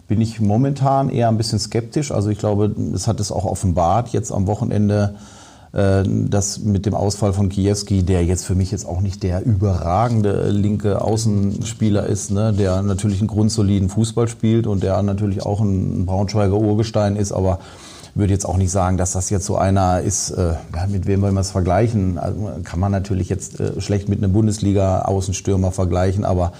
[0.07, 2.11] bin ich momentan eher ein bisschen skeptisch.
[2.11, 5.15] Also ich glaube, das hat es auch offenbart jetzt am Wochenende
[5.73, 9.45] äh, das mit dem Ausfall von Kiewski, der jetzt für mich jetzt auch nicht der
[9.45, 15.59] überragende linke Außenspieler ist, ne, der natürlich einen grundsoliden Fußball spielt und der natürlich auch
[15.59, 17.59] ein Braunschweiger Urgestein ist, aber
[18.15, 20.53] würde jetzt auch nicht sagen, dass das jetzt so einer ist, äh,
[20.89, 22.17] mit wem wollen wir es vergleichen?
[22.17, 26.53] Also kann man natürlich jetzt äh, schlecht mit einem Bundesliga-Außenstürmer vergleichen, aber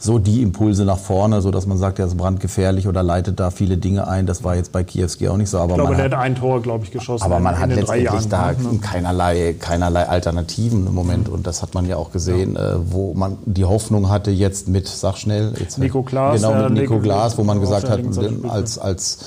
[0.00, 3.50] so die Impulse nach vorne, so dass man sagt, er ist brandgefährlich oder leitet da
[3.50, 4.26] viele Dinge ein.
[4.26, 5.58] Das war jetzt bei Kiewski auch nicht so.
[5.58, 7.24] Aber ich glaube, der hat, ein Tor, glaube ich, geschossen.
[7.24, 8.78] Aber man hat letztendlich da ne?
[8.80, 11.28] keinerlei, keinerlei Alternativen im Moment.
[11.28, 12.74] Und das hat man ja auch gesehen, ja.
[12.74, 16.40] Äh, wo man die Hoffnung hatte jetzt mit, sag schnell, jetzt, Nico Klaas.
[16.40, 18.00] Genau, mit Nico, Nico Klaas, wo man gesagt hat,
[18.48, 19.18] als, als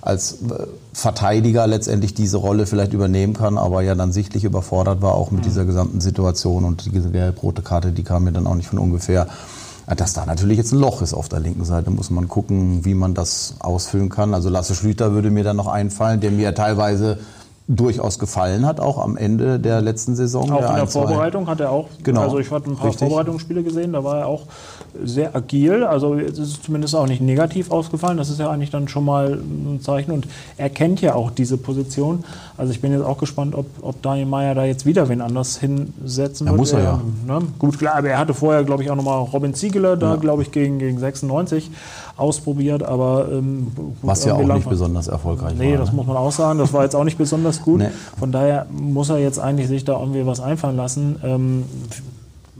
[0.00, 5.14] als äh, Verteidiger letztendlich diese Rolle vielleicht übernehmen kann, aber ja dann sichtlich überfordert war
[5.14, 8.68] auch mit dieser gesamten Situation und die gelb-rote Karte, die kam mir dann auch nicht
[8.68, 9.26] von ungefähr.
[9.96, 12.94] Dass da natürlich jetzt ein Loch ist auf der linken Seite, muss man gucken, wie
[12.94, 14.34] man das ausfüllen kann.
[14.34, 17.18] Also Lasse Schlüter würde mir dann noch einfallen, der mir teilweise
[17.68, 20.50] durchaus gefallen hat, auch am Ende der letzten Saison.
[20.50, 23.08] Auch der in der Vorbereitung hat er auch, genau, also ich hatte ein paar richtig.
[23.08, 24.46] Vorbereitungsspiele gesehen, da war er auch
[25.04, 28.88] sehr agil, also es ist zumindest auch nicht negativ ausgefallen, das ist ja eigentlich dann
[28.88, 32.24] schon mal ein Zeichen und er kennt ja auch diese Position,
[32.56, 35.58] also ich bin jetzt auch gespannt, ob, ob Daniel Meyer da jetzt wieder wen anders
[35.58, 36.58] hinsetzen ja, wird.
[36.58, 37.00] muss er ja.
[37.26, 37.40] Ne?
[37.58, 40.16] Gut, klar, aber er hatte vorher, glaube ich, auch nochmal Robin Ziegele da, ja.
[40.16, 41.70] glaube ich, gegen, gegen 96
[42.16, 43.28] ausprobiert, aber...
[43.30, 43.68] Ähm,
[44.02, 45.70] Was ja auch nicht besonders erfolgreich nee, war.
[45.70, 45.96] Nee, das ne?
[45.96, 47.78] muss man auch sagen, das war jetzt auch nicht besonders gut.
[47.78, 47.90] Nee.
[48.18, 51.16] Von daher muss er jetzt eigentlich sich da irgendwie was einfallen lassen.
[51.22, 51.64] Ähm,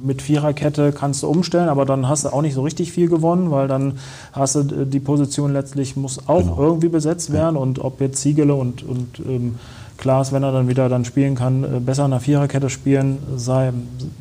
[0.03, 3.51] mit Viererkette kannst du umstellen, aber dann hast du auch nicht so richtig viel gewonnen,
[3.51, 3.95] weil dann
[4.33, 6.59] hast du äh, die Position letztlich muss auch genau.
[6.59, 9.55] irgendwie besetzt werden und ob jetzt Ziegele und, und ähm,
[9.99, 13.73] Klaas, wenn er dann wieder dann spielen kann, äh, besser in der Viererkette spielen, sei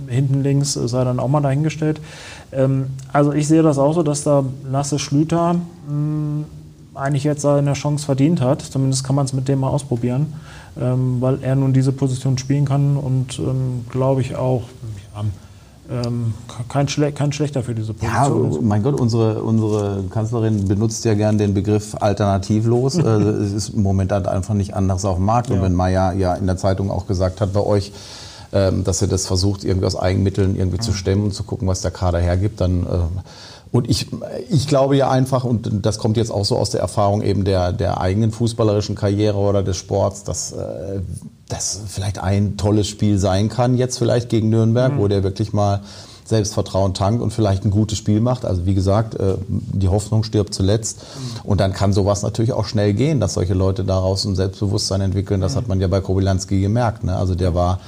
[0.08, 2.02] hinten links, äh, sei dann auch mal dahingestellt.
[2.52, 6.46] Ähm, also ich sehe das auch so, dass da Lasse Schlüter mh, hm,
[6.96, 8.64] eigentlich jetzt seine Chance verdient hat.
[8.64, 10.34] Zumindest kann man es mit dem mal ausprobieren,
[10.82, 14.64] ähm, weil er nun diese Position spielen kann und ähm, glaube ich auch
[15.16, 15.24] ja,
[15.90, 16.34] ähm,
[16.70, 18.52] kein, Schle kein schlechter für diese Position.
[18.52, 22.98] Ja, mein Gott, unsere, unsere Kanzlerin benutzt ja gern den Begriff alternativlos.
[22.98, 25.50] Äh, es ist momentan einfach nicht anders auf dem Markt.
[25.50, 25.56] Ja.
[25.56, 27.94] Und wenn Maya ja in der Zeitung auch gesagt hat bei euch,
[28.54, 31.82] ähm, dass er das versucht, irgendwie aus Eigenmitteln irgendwie zu stemmen und zu gucken, was
[31.82, 32.88] der Kader hergibt, dann äh,
[33.78, 34.08] und ich,
[34.50, 37.72] ich glaube ja einfach, und das kommt jetzt auch so aus der Erfahrung eben der,
[37.72, 41.02] der eigenen fußballerischen Karriere oder des Sports, dass äh,
[41.48, 44.98] das vielleicht ein tolles Spiel sein kann, jetzt vielleicht gegen Nürnberg, mhm.
[44.98, 45.82] wo der wirklich mal
[46.26, 48.46] Selbstvertrauen tankt und vielleicht ein gutes Spiel macht.
[48.46, 50.98] Also wie gesagt, äh, die Hoffnung stirbt zuletzt.
[50.98, 51.50] Mhm.
[51.50, 55.40] Und dann kann sowas natürlich auch schnell gehen, dass solche Leute daraus ein Selbstbewusstsein entwickeln.
[55.40, 55.58] Das mhm.
[55.58, 57.04] hat man ja bei Kobylanski gemerkt.
[57.04, 57.16] Ne?
[57.16, 57.80] Also der war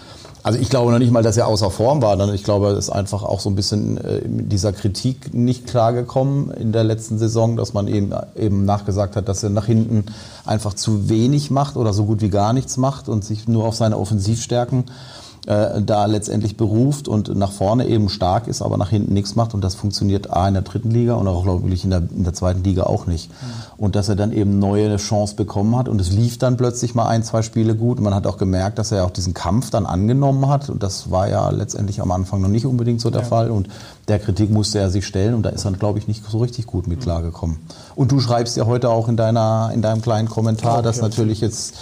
[0.50, 2.18] also ich glaube noch nicht mal, dass er außer Form war.
[2.34, 6.50] Ich glaube, er ist einfach auch so ein bisschen äh, mit dieser Kritik nicht klargekommen
[6.50, 10.06] in der letzten Saison, dass man eben, eben nachgesagt hat, dass er nach hinten
[10.48, 13.76] einfach zu wenig macht oder so gut wie gar nichts macht und sich nur auf
[13.76, 19.14] seine Offensivstärken äh, da letztendlich beruft und nach vorne eben stark ist, aber nach hinten
[19.14, 19.54] nichts macht.
[19.54, 22.24] Und das funktioniert A in der dritten Liga und auch, glaube ich, in der, in
[22.24, 23.32] der zweiten Liga auch nicht.
[23.32, 23.46] Mhm.
[23.78, 27.08] Und dass er dann eben neue Chance bekommen hat und es lief dann plötzlich mal
[27.08, 27.98] ein, zwei Spiele gut.
[27.98, 30.70] Und man hat auch gemerkt, dass er auch diesen Kampf dann angenommen hat.
[30.70, 33.28] Und das war ja letztendlich am Anfang noch nicht unbedingt so der ja.
[33.28, 33.50] Fall.
[33.50, 33.70] Und
[34.08, 36.68] der Kritik musste er sich stellen und da ist er, glaube ich, nicht so richtig
[36.68, 37.58] gut mit klargekommen.
[37.96, 41.42] Und du schreibst ja heute auch in, deiner, in deinem kleinen Kommentar, ja, dass natürlich
[41.42, 41.76] jetzt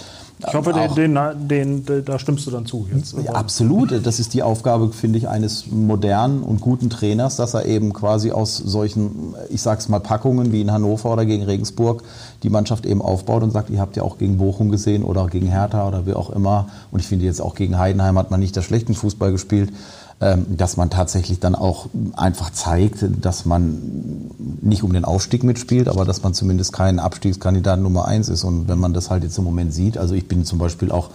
[0.46, 1.14] ich hoffe, den,
[1.48, 2.86] den, den, da stimmst du dann zu.
[2.94, 3.14] Jetzt.
[3.24, 4.06] Ja, absolut.
[4.06, 8.30] Das ist die Aufgabe, finde ich, eines modernen und guten Trainers, dass er eben quasi
[8.30, 12.04] aus solchen, ich sag's mal, Packungen wie in Hannover oder gegen Regensburg
[12.44, 15.48] die Mannschaft eben aufbaut und sagt, ihr habt ja auch gegen Bochum gesehen oder gegen
[15.48, 16.68] Hertha oder wie auch immer.
[16.92, 19.72] Und ich finde jetzt auch gegen Heidenheim hat man nicht der schlechten Fußball gespielt.
[20.20, 25.86] Ähm, dass man tatsächlich dann auch einfach zeigt, dass man nicht um den Aufstieg mitspielt,
[25.86, 28.42] aber dass man zumindest kein Abstiegskandidat Nummer eins ist.
[28.42, 31.10] Und wenn man das halt jetzt im Moment sieht, also ich bin zum Beispiel auch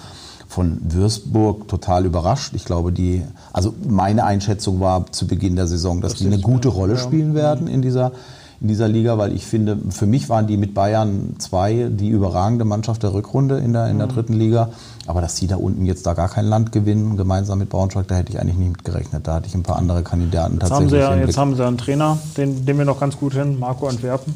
[0.47, 2.53] von Würzburg total überrascht.
[2.55, 6.39] Ich glaube, die, also meine Einschätzung war zu Beginn der Saison, dass das die eine
[6.39, 8.13] gute Rolle spielen werden in dieser
[8.61, 12.63] in dieser Liga, weil ich finde, für mich waren die mit Bayern zwei die überragende
[12.63, 14.11] Mannschaft der Rückrunde in der, in der mhm.
[14.13, 14.69] dritten Liga.
[15.05, 18.15] Aber dass sie da unten jetzt da gar kein Land gewinnen, gemeinsam mit Braunschweig, da
[18.15, 19.27] hätte ich eigentlich nicht mit gerechnet.
[19.27, 21.01] Da hatte ich ein paar andere Kandidaten jetzt tatsächlich.
[21.03, 23.59] Haben sie ja, jetzt haben sie einen Trainer, den, den wir noch ganz gut hin,
[23.59, 24.33] Marco Antwerpen.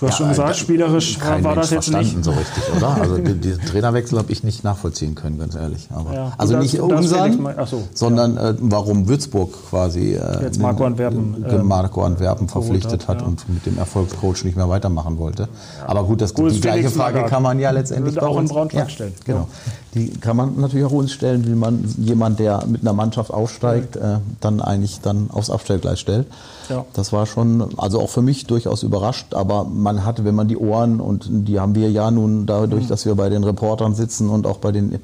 [0.00, 2.24] Du hast ja, schon gesagt, spielerisch war, war das jetzt nicht.
[2.24, 2.96] so richtig, oder?
[3.00, 5.88] Also diesen Trainerwechsel habe ich nicht nachvollziehen können, ganz ehrlich.
[5.94, 8.50] Aber, ja, also das, nicht unseren, so, sondern ja.
[8.50, 13.46] äh, warum Würzburg quasi äh, jetzt Marco Antwerpen, äh, Marco Antwerpen verpflichtet hat, hat und
[13.50, 15.48] mit dem Erfolgscoach nicht mehr weitermachen wollte.
[15.86, 19.14] Aber gut, das, gut, die gleiche Frage kann man ja letztendlich auch in Braunschweig stellen.
[19.26, 19.48] Genau.
[19.94, 23.96] Die kann man natürlich auch uns stellen, wie man jemand, der mit einer Mannschaft aufsteigt,
[23.96, 26.28] äh, dann eigentlich dann aufs Abstellgleis stellt.
[26.68, 26.84] Ja.
[26.92, 30.56] Das war schon, also auch für mich durchaus überrascht, aber man hatte, wenn man die
[30.56, 32.88] Ohren, und die haben wir ja nun dadurch, mhm.
[32.88, 35.00] dass wir bei den Reportern sitzen und auch bei den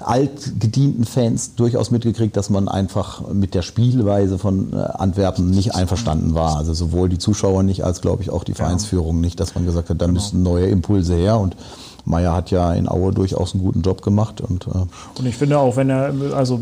[0.00, 6.34] altgedienten Fans durchaus mitgekriegt, dass man einfach mit der Spielweise von äh, Antwerpen nicht einverstanden
[6.34, 6.56] war.
[6.56, 9.90] Also sowohl die Zuschauer nicht als, glaube ich, auch die Vereinsführung nicht, dass man gesagt
[9.90, 10.20] hat, da genau.
[10.20, 11.56] müssen neue Impulse her und
[12.08, 14.40] Meier hat ja in Aue durchaus einen guten Job gemacht.
[14.40, 14.70] Und, äh
[15.18, 16.60] und ich finde auch, wenn er also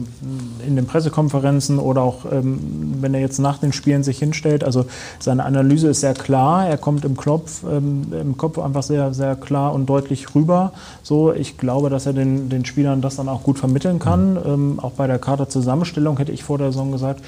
[0.66, 4.86] in den Pressekonferenzen oder auch ähm, wenn er jetzt nach den Spielen sich hinstellt, also
[5.18, 9.36] seine Analyse ist sehr klar, er kommt im Kopf, ähm, im Kopf einfach sehr, sehr
[9.36, 10.72] klar und deutlich rüber.
[11.02, 14.34] So, ich glaube, dass er den, den Spielern das dann auch gut vermitteln kann.
[14.34, 14.40] Mhm.
[14.46, 17.22] Ähm, auch bei der Kaderzusammenstellung hätte ich vor der Saison gesagt,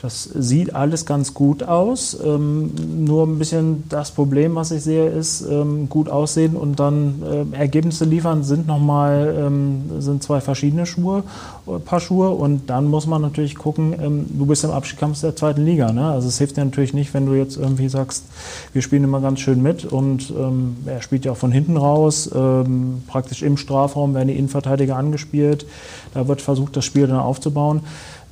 [0.00, 2.16] das sieht alles ganz gut aus.
[2.24, 2.70] Ähm,
[3.04, 7.56] nur ein bisschen das Problem, was ich sehe, ist ähm, gut aussehen und dann äh,
[7.56, 11.24] Ergebnisse liefern sind nochmal ähm, sind zwei verschiedene Schuhe,
[11.66, 13.92] äh, Paar Schuhe und dann muss man natürlich gucken.
[14.00, 16.06] Ähm, du bist im Abstiegskampf der zweiten Liga, ne?
[16.06, 18.24] Also es hilft dir natürlich nicht, wenn du jetzt irgendwie sagst,
[18.72, 22.30] wir spielen immer ganz schön mit und ähm, er spielt ja auch von hinten raus,
[22.32, 25.66] ähm, praktisch im Strafraum werden die Innenverteidiger angespielt.
[26.14, 27.80] Da wird versucht, das Spiel dann aufzubauen.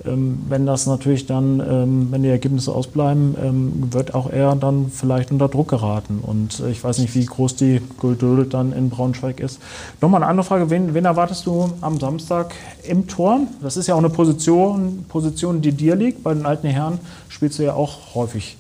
[0.05, 4.91] Ähm, wenn das natürlich dann, ähm, wenn die Ergebnisse ausbleiben, ähm, wird auch er dann
[4.91, 6.21] vielleicht unter Druck geraten.
[6.23, 9.61] Und äh, ich weiß nicht, wie groß die Geduld dann in Braunschweig ist.
[10.01, 12.55] Nochmal eine andere Frage, wen, wen erwartest du am Samstag
[12.87, 13.41] im Tor?
[13.63, 16.23] Das ist ja auch eine Position, Position, die dir liegt.
[16.23, 18.57] Bei den alten Herren spielst du ja auch häufig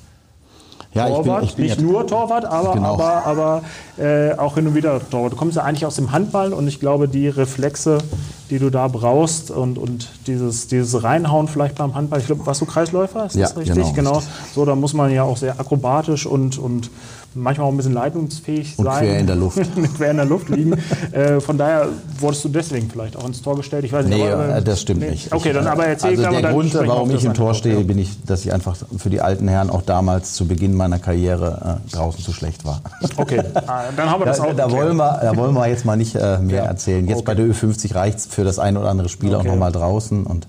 [0.94, 2.94] ja, Torwart, ich bin, ich bin nicht nur Torwart, aber, genau.
[2.94, 3.62] aber, aber
[3.98, 5.32] äh, auch hin und wieder Torwart.
[5.32, 7.98] Du kommst ja eigentlich aus dem Handball und ich glaube, die Reflexe,
[8.50, 12.60] die du da brauchst und, und dieses, dieses Reinhauen vielleicht beim Handball, ich glaube, warst
[12.60, 13.92] du Kreisläufer, ist ja, das richtig?
[13.94, 14.22] Genau, genau.
[14.54, 16.90] So, da muss man ja auch sehr akrobatisch und, und
[17.36, 19.04] manchmal auch ein bisschen leitungsfähig und sein.
[19.04, 19.58] quer in der Luft.
[19.96, 20.74] quer in der Luft liegen.
[21.12, 23.84] äh, von daher wurdest du deswegen vielleicht auch ins Tor gestellt.
[23.84, 25.10] Ich weiß nicht, nee, aber, äh, das stimmt nee.
[25.10, 25.32] nicht.
[25.32, 28.44] Okay, dann aber erzähl also der Grund, warum ich im Tor stehe, bin ich, dass
[28.44, 32.32] ich einfach für die alten Herren auch damals zu Beginn meiner Karriere äh, draußen zu
[32.32, 32.80] schlecht war.
[33.18, 34.54] Okay, ah, dann haben wir das da, auch.
[34.54, 36.64] Da wollen, wir, da wollen wir jetzt mal nicht äh, mehr ja.
[36.64, 37.06] erzählen.
[37.06, 37.24] Jetzt okay.
[37.26, 39.48] bei der Ö50 reicht es für das ein oder andere Spiel okay.
[39.48, 40.46] auch nochmal draußen und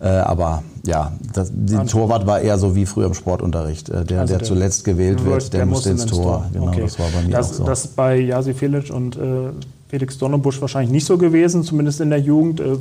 [0.00, 3.88] äh, aber ja, das, der Torwart war eher so wie früher im Sportunterricht.
[3.88, 6.22] Äh, der, also der, der, zuletzt gewählt wird, der, der muss ins Tor.
[6.22, 6.46] Tor.
[6.52, 6.82] Genau, okay.
[6.82, 7.64] das war bei mir das, auch so.
[7.64, 9.50] Das ist bei Jasi Filic und äh,
[9.88, 12.60] Felix Donnerbusch wahrscheinlich nicht so gewesen, zumindest in der Jugend.
[12.60, 12.76] Äh,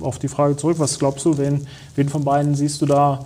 [0.00, 3.20] auf die Frage zurück, was glaubst du, wen, wen von beiden siehst du da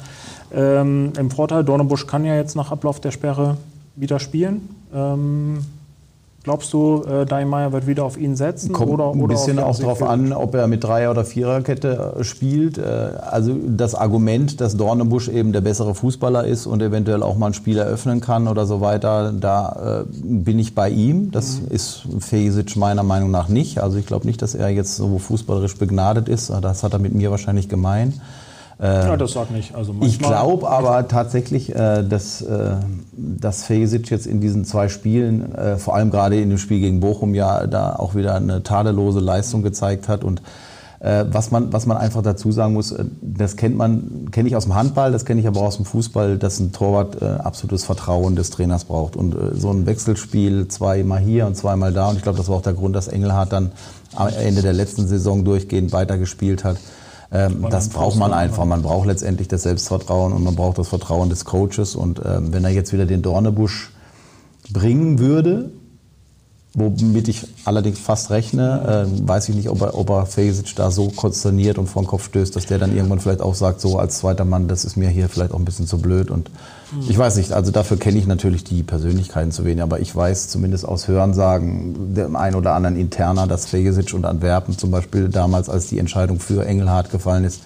[0.53, 1.63] ähm, im Vorteil?
[1.63, 3.57] Dornebusch kann ja jetzt nach Ablauf der Sperre
[3.97, 4.69] wieder spielen.
[4.93, 5.59] Ähm,
[6.45, 8.75] Glaubst du, äh, Daimeyer wird wieder auf ihn setzen?
[8.75, 12.23] Kommt oder, oder ein bisschen auch darauf an, ob er mit Dreier- oder Viererkette äh,
[12.23, 12.77] spielt.
[12.77, 17.47] Äh, also das Argument, dass Dornebusch eben der bessere Fußballer ist und eventuell auch mal
[17.47, 21.31] ein Spiel eröffnen kann oder so weiter, da äh, bin ich bei ihm.
[21.31, 21.69] Das mhm.
[21.71, 23.79] ist Fejsic meiner Meinung nach nicht.
[23.79, 26.51] Also ich glaube nicht, dass er jetzt so fußballerisch begnadet ist.
[26.61, 28.21] Das hat er mit mir wahrscheinlich gemein.
[28.81, 29.75] Äh, ja, das sagt nicht.
[29.75, 32.77] Also ich glaube aber tatsächlich, äh, dass, äh,
[33.13, 37.35] dass Fejsic jetzt in diesen zwei Spielen, vor allem gerade in dem Spiel gegen Bochum,
[37.35, 40.43] ja da auch wieder eine tadellose Leistung gezeigt hat und
[41.01, 44.57] Äh, was, man, was man einfach dazu sagen muss, äh, das kennt man, kenne ich
[44.57, 47.27] aus dem Handball, das kenne ich aber auch aus dem Fußball, dass ein Torwart äh,
[47.27, 49.15] absolutes Vertrauen des Trainers braucht.
[49.15, 52.57] Und äh, so ein Wechselspiel, zweimal hier und zweimal da, und ich glaube, das war
[52.57, 53.73] auch der Grund, dass Engelhardt dann
[54.15, 56.79] am Ende der letzten Saison durchgehend weitergespielt hat.
[57.33, 58.65] Ähm, das braucht man einfach.
[58.65, 61.97] Man braucht letztendlich das Selbstvertrauen und man braucht das Vertrauen des Coaches.
[61.97, 63.93] Und ähm, wenn er jetzt wieder den Dornebusch
[64.71, 65.73] bringen würde,
[66.77, 70.91] Womit ich allerdings fast rechne, äh, weiß ich nicht, ob er, ob er Fesic da
[70.91, 73.97] so konsterniert und vor den Kopf stößt, dass der dann irgendwann vielleicht auch sagt, so
[73.97, 76.33] als zweiter Mann, das ist mir hier vielleicht auch ein bisschen zu blöd.
[76.33, 76.51] Und
[76.91, 77.05] mhm.
[77.09, 80.49] ich weiß nicht, also dafür kenne ich natürlich die Persönlichkeiten zu wenig, aber ich weiß
[80.49, 85.69] zumindest aus Hörensagen dem einen oder anderen Interner, dass Fesic und Antwerpen zum Beispiel damals,
[85.69, 87.61] als die Entscheidung für Engelhardt gefallen ist,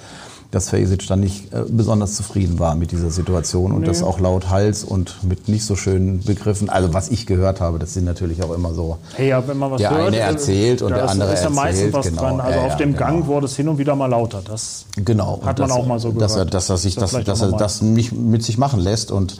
[0.50, 3.86] dass Fesic dann nicht äh, besonders zufrieden war mit dieser Situation und nee.
[3.86, 6.70] das auch laut Hals und mit nicht so schönen Begriffen.
[6.70, 8.96] Also was ich gehört habe, das sind natürlich auch immer so.
[9.14, 11.44] Hey, ja, wenn man was der hört, eine äh, erzählt und der andere erzählt.
[11.44, 12.22] Da ist ja meistens was genau.
[12.22, 12.40] dran.
[12.40, 13.04] Also ja, auf dem genau.
[13.04, 14.40] Gang wurde es hin und wieder mal lauter.
[14.42, 15.40] Das genau.
[15.44, 16.30] hat man das, auch mal so gehört.
[16.30, 19.10] Dass er, dass er sich das, das, dass er das nicht mit sich machen lässt
[19.10, 19.36] und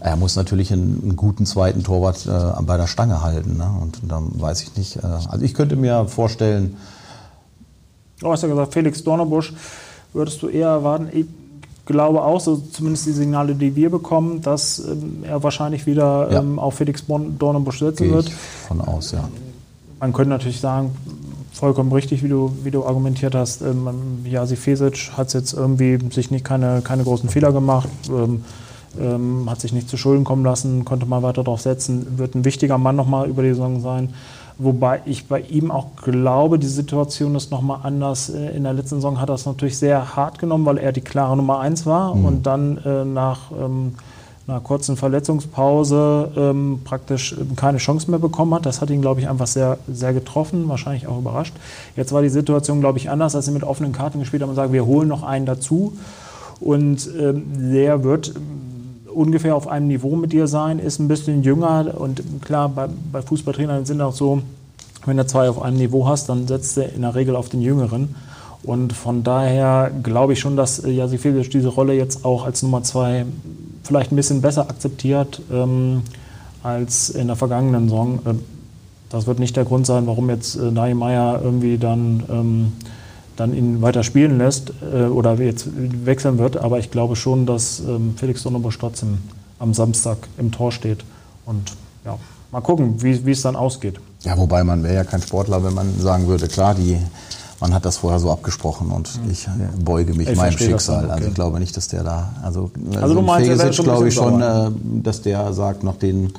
[0.00, 3.56] er muss natürlich einen, einen guten zweiten Torwart äh, bei der Stange halten.
[3.56, 3.70] Ne?
[3.80, 4.96] Und dann weiß ich nicht.
[4.96, 6.76] Äh, also ich könnte mir vorstellen.
[8.20, 9.54] Du hast ja gesagt, Felix Dornerbusch
[10.12, 11.26] würdest du eher erwarten, ich
[11.86, 16.40] glaube auch, so zumindest die Signale, die wir bekommen, dass ähm, er wahrscheinlich wieder ja.
[16.40, 18.30] ähm, auf Felix Dornenbusch setzen Gehe wird.
[18.30, 19.28] von aus, ja.
[19.98, 20.92] Man könnte natürlich sagen,
[21.52, 23.60] vollkommen richtig, wie du, wie du argumentiert hast.
[23.62, 23.88] Ähm,
[24.24, 28.44] Jasi Fesic hat jetzt irgendwie sich nicht keine, keine großen Fehler gemacht, ähm,
[28.98, 32.44] ähm, hat sich nicht zu Schulden kommen lassen, konnte mal weiter darauf setzen, wird ein
[32.44, 34.14] wichtiger Mann nochmal über die Saison sein.
[34.62, 38.28] Wobei ich bei ihm auch glaube, die Situation ist nochmal anders.
[38.28, 41.00] Äh, in der letzten Saison hat er es natürlich sehr hart genommen, weil er die
[41.00, 42.24] klare Nummer eins war mhm.
[42.26, 43.94] und dann äh, nach ähm,
[44.46, 48.66] einer kurzen Verletzungspause ähm, praktisch ähm, keine Chance mehr bekommen hat.
[48.66, 51.54] Das hat ihn, glaube ich, einfach sehr, sehr getroffen, wahrscheinlich auch überrascht.
[51.96, 54.56] Jetzt war die Situation, glaube ich, anders, als sie mit offenen Karten gespielt haben und
[54.56, 55.96] sagen, wir holen noch einen dazu.
[56.60, 58.34] Und ähm, der wird
[59.14, 63.22] ungefähr auf einem Niveau mit dir sein, ist ein bisschen jünger und klar, bei, bei
[63.22, 64.42] Fußballtrainern sind auch so,
[65.06, 67.62] wenn du zwei auf einem Niveau hast, dann setzt er in der Regel auf den
[67.62, 68.14] Jüngeren.
[68.62, 72.82] Und von daher glaube ich schon, dass äh, Jasifilic diese Rolle jetzt auch als Nummer
[72.82, 73.24] zwei
[73.82, 76.02] vielleicht ein bisschen besser akzeptiert ähm,
[76.62, 78.18] als in der vergangenen Saison.
[78.26, 78.34] Äh,
[79.08, 82.72] das wird nicht der Grund sein, warum jetzt äh, Meyer irgendwie dann ähm,
[83.36, 85.68] dann ihn weiter spielen lässt äh, oder jetzt
[86.04, 86.56] wechseln wird.
[86.56, 89.18] Aber ich glaube schon, dass ähm, Felix Donnerbusch trotzdem
[89.58, 91.04] am Samstag im Tor steht.
[91.46, 91.72] Und
[92.04, 92.18] ja,
[92.50, 94.00] mal gucken, wie es dann ausgeht.
[94.22, 96.98] Ja, wobei man wäre ja kein Sportler, wenn man sagen würde, klar, die,
[97.60, 99.30] man hat das vorher so abgesprochen und mhm.
[99.30, 99.50] ich äh,
[99.82, 101.04] beuge mich ich meinem Schicksal.
[101.04, 101.12] Okay.
[101.12, 104.42] Also ich glaube nicht, dass der da, also, also du meinst, Fegesic glaube ich schon,
[104.42, 104.70] äh,
[105.02, 106.32] dass der sagt, nach den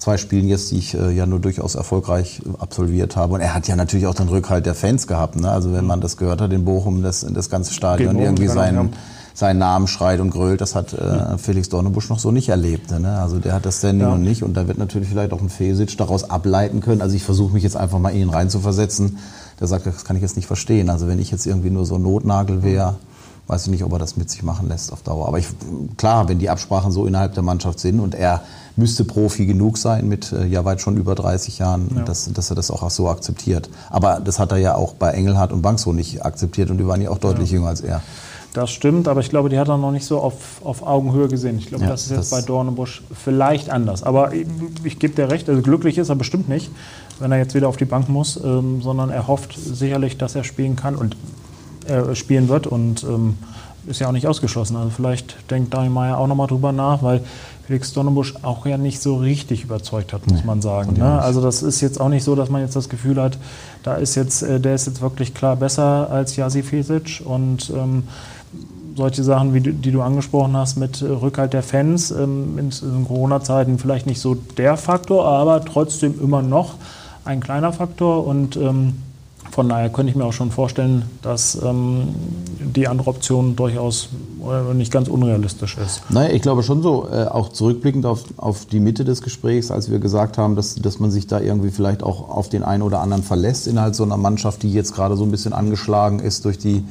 [0.00, 3.34] zwei Spielen jetzt, die ich äh, ja nur durchaus erfolgreich absolviert habe.
[3.34, 5.36] Und er hat ja natürlich auch den Rückhalt der Fans gehabt.
[5.36, 5.48] Ne?
[5.48, 8.94] Also wenn man das gehört hat in Bochum, das, das ganze Stadion Bochum, irgendwie seinen,
[9.34, 12.90] seinen Namen schreit und grölt, das hat äh, Felix Dornebusch noch so nicht erlebt.
[12.90, 13.18] Ne?
[13.20, 14.14] Also der hat das Standing ja.
[14.14, 14.42] und nicht.
[14.42, 17.02] Und da wird natürlich vielleicht auch ein Fesic daraus ableiten können.
[17.02, 19.18] Also ich versuche mich jetzt einfach mal in ihn reinzuversetzen.
[19.60, 20.88] Der sagt, das kann ich jetzt nicht verstehen.
[20.88, 22.96] Also wenn ich jetzt irgendwie nur so ein Notnagel wäre,
[23.50, 25.26] weiß ich nicht, ob er das mit sich machen lässt auf Dauer.
[25.26, 25.48] Aber ich,
[25.96, 28.42] klar, wenn die Absprachen so innerhalb der Mannschaft sind und er
[28.76, 32.02] müsste Profi genug sein mit äh, ja weit schon über 30 Jahren, ja.
[32.02, 33.68] dass, dass er das auch so akzeptiert.
[33.90, 36.86] Aber das hat er ja auch bei Engelhardt und Bank so nicht akzeptiert und die
[36.86, 37.56] waren ja auch deutlich ja.
[37.56, 38.02] jünger als er.
[38.52, 41.58] Das stimmt, aber ich glaube, die hat er noch nicht so auf, auf Augenhöhe gesehen.
[41.58, 44.02] Ich glaube, ja, das ist jetzt das bei Dornenbusch vielleicht anders.
[44.02, 44.46] Aber ich,
[44.82, 46.70] ich gebe dir recht, also glücklich ist er bestimmt nicht,
[47.20, 50.42] wenn er jetzt wieder auf die Bank muss, ähm, sondern er hofft sicherlich, dass er
[50.42, 51.16] spielen kann und
[51.90, 53.36] äh, spielen wird und ähm,
[53.86, 54.76] ist ja auch nicht ausgeschlossen.
[54.76, 57.22] Also vielleicht denkt Daniel Meyer auch nochmal drüber nach, weil
[57.66, 60.94] Felix Donnebusch auch ja nicht so richtig überzeugt hat, muss nee, man sagen.
[60.98, 61.20] Ne?
[61.20, 63.38] Also das ist jetzt auch nicht so, dass man jetzt das Gefühl hat,
[63.82, 68.04] da ist jetzt, äh, der ist jetzt wirklich klar besser als Jasi Fesic und ähm,
[68.96, 73.78] solche Sachen, wie die du angesprochen hast, mit Rückhalt der Fans ähm, in, in Corona-Zeiten
[73.78, 76.74] vielleicht nicht so der Faktor, aber trotzdem immer noch
[77.24, 78.94] ein kleiner Faktor und ähm,
[79.50, 82.08] von daher könnte ich mir auch schon vorstellen, dass ähm,
[82.60, 84.08] die andere Option durchaus
[84.42, 86.02] äh, nicht ganz unrealistisch ist.
[86.10, 89.90] Naja, ich glaube schon so, äh, auch zurückblickend auf, auf die Mitte des Gesprächs, als
[89.90, 93.00] wir gesagt haben, dass, dass man sich da irgendwie vielleicht auch auf den einen oder
[93.00, 96.58] anderen verlässt innerhalb so einer Mannschaft, die jetzt gerade so ein bisschen angeschlagen ist durch
[96.58, 96.84] die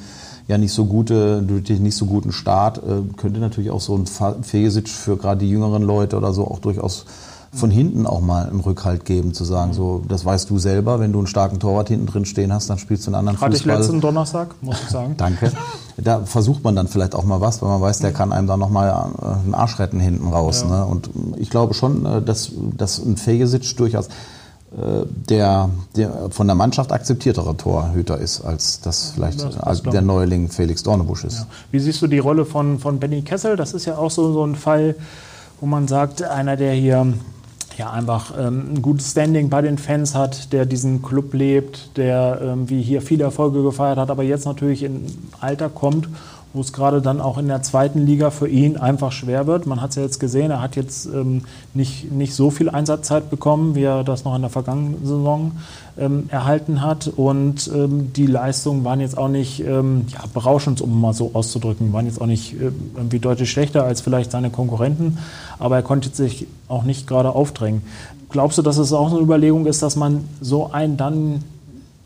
[0.50, 3.96] ja nicht so gute, durch den nicht so guten Start, äh, könnte natürlich auch so
[3.96, 4.06] ein
[4.44, 7.06] Fesic für gerade die jüngeren Leute oder so auch durchaus
[7.52, 11.12] von hinten auch mal einen Rückhalt geben, zu sagen, so, das weißt du selber, wenn
[11.12, 13.74] du einen starken Torwart hinten drin stehen hast, dann spielst du einen anderen Hatte Fußball.
[13.74, 15.16] Hatte ich letzten Donnerstag, muss ich sagen.
[15.18, 15.52] Danke.
[15.98, 18.60] Da versucht man dann vielleicht auch mal was, weil man weiß, der kann einem dann
[18.60, 20.62] nochmal äh, einen Arsch retten hinten raus.
[20.62, 20.78] Ja.
[20.78, 20.86] Ne?
[20.86, 24.10] Und ich glaube schon, äh, dass, dass ein Fejesic durchaus
[24.72, 30.04] äh, der, der von der Mannschaft akzeptiertere Torhüter ist, als das vielleicht das als der
[30.04, 31.40] Neuling Felix Dornebusch ist.
[31.40, 31.48] Ja.
[31.72, 33.56] Wie siehst du die Rolle von, von Benny Kessel?
[33.56, 34.96] Das ist ja auch so, so ein Fall,
[35.60, 37.14] wo man sagt, einer, der hier
[37.80, 42.42] ja, einfach ähm, ein gutes Standing bei den Fans hat, der diesen Club lebt, der
[42.44, 45.06] ähm, hier viele Erfolge gefeiert hat, aber jetzt natürlich in
[45.40, 46.10] Alter kommt
[46.52, 49.68] wo es gerade dann auch in der zweiten Liga für ihn einfach schwer wird.
[49.68, 51.44] Man hat es ja jetzt gesehen, er hat jetzt ähm,
[51.76, 55.52] nicht, nicht so viel Einsatzzeit bekommen, wie er das noch in der vergangenen Saison
[56.00, 57.08] ähm, erhalten hat.
[57.08, 61.94] Und ähm, die Leistungen waren jetzt auch nicht ähm, ja, berauschend, um mal so auszudrücken,
[61.94, 65.20] waren jetzt auch nicht äh, irgendwie deutlich schlechter als vielleicht seine Konkurrenten,
[65.60, 67.84] aber er konnte sich auch nicht gerade aufdrängen.
[68.30, 71.44] Glaubst du, dass es auch eine Überlegung ist, dass man so einen dann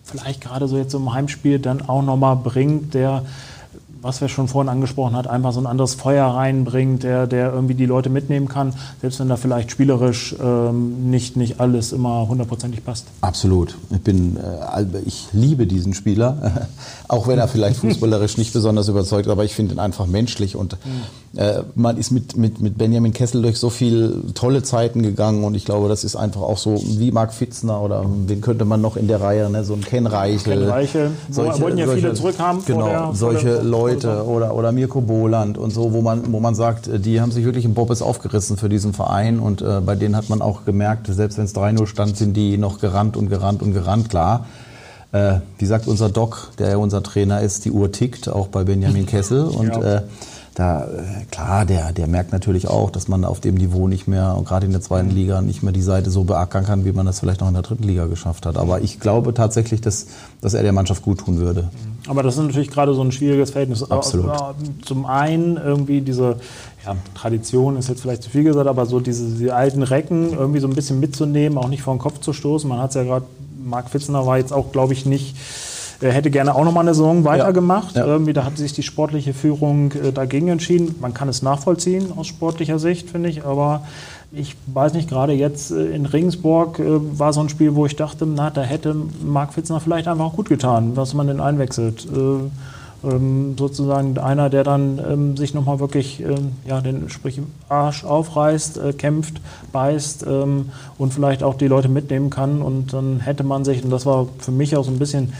[0.04, 3.24] vielleicht gerade so jetzt im Heimspiel dann auch nochmal bringt, der
[4.04, 7.74] was wir schon vorhin angesprochen hat, einfach so ein anderes Feuer reinbringt, der, der irgendwie
[7.74, 12.84] die Leute mitnehmen kann, selbst wenn da vielleicht spielerisch ähm, nicht, nicht alles immer hundertprozentig
[12.84, 13.08] passt.
[13.22, 13.78] Absolut.
[13.90, 16.68] Ich, bin, äh, ich liebe diesen Spieler,
[17.08, 20.74] auch wenn er vielleicht fußballerisch nicht besonders überzeugt, aber ich finde ihn einfach menschlich und
[20.86, 21.02] mhm.
[21.36, 25.56] Äh, man ist mit, mit, mit Benjamin Kessel durch so viele tolle Zeiten gegangen und
[25.56, 28.98] ich glaube, das ist einfach auch so wie Marc Fitzner oder wen könnte man noch
[28.98, 29.64] in der Reihe, ne?
[29.64, 30.60] so ein Ken Reichel.
[30.60, 32.64] Ken Reichel, solche, wollten ja solche, viele zurückhaben.
[32.66, 36.90] Genau, der, solche Leute oder, oder Mirko Boland und so, wo man, wo man sagt,
[37.04, 40.30] die haben sich wirklich im Bobbes aufgerissen für diesen Verein und äh, bei denen hat
[40.30, 43.74] man auch gemerkt, selbst wenn es 3-0 stand, sind die noch gerannt und gerannt und
[43.74, 44.46] gerannt, klar.
[45.12, 48.64] Äh, wie sagt unser Doc, der ja unser Trainer ist, die Uhr tickt, auch bei
[48.64, 49.98] Benjamin Kessel und ja.
[49.98, 50.02] äh,
[50.56, 54.36] da, äh, klar, der, der merkt natürlich auch, dass man auf dem Niveau nicht mehr,
[54.38, 55.16] und gerade in der zweiten mhm.
[55.16, 57.64] Liga, nicht mehr die Seite so beackern kann, wie man das vielleicht noch in der
[57.64, 58.58] dritten Liga geschafft hat.
[58.58, 60.08] Aber ich glaube tatsächlich, dass,
[60.42, 61.64] dass er der Mannschaft gut tun würde.
[61.64, 62.10] Mhm.
[62.10, 63.90] Aber das ist natürlich gerade so ein schwieriges Verhältnis.
[63.90, 64.32] Absolut.
[64.86, 66.36] Zum einen irgendwie diese
[66.86, 70.60] ja, Tradition ist jetzt vielleicht zu viel gesagt, aber so diese, diese alten Recken irgendwie
[70.60, 72.70] so ein bisschen mitzunehmen, auch nicht vor den Kopf zu stoßen.
[72.70, 73.26] Man hat es ja gerade,
[73.64, 75.36] Marc Fitzner war jetzt auch, glaube ich, nicht
[76.04, 77.96] er hätte gerne auch noch mal eine Saison weitergemacht.
[77.96, 78.06] Ja.
[78.06, 80.96] Irgendwie, da hat sich die sportliche Führung äh, dagegen entschieden.
[81.00, 83.46] Man kann es nachvollziehen aus sportlicher Sicht, finde ich.
[83.46, 83.86] Aber
[84.32, 86.84] ich weiß nicht, gerade jetzt äh, in Regensburg äh,
[87.18, 90.36] war so ein Spiel, wo ich dachte, na, da hätte Marc Fitzner vielleicht einfach auch
[90.36, 92.08] gut getan, dass man den einwechselt.
[93.04, 98.78] Ähm, sozusagen einer, der dann ähm, sich nochmal wirklich ähm, ja, den sprich, Arsch aufreißt,
[98.78, 99.42] äh, kämpft,
[99.74, 102.62] beißt ähm, und vielleicht auch die Leute mitnehmen kann.
[102.62, 105.34] Und dann hätte man sich, und das war für mich auch so ein bisschen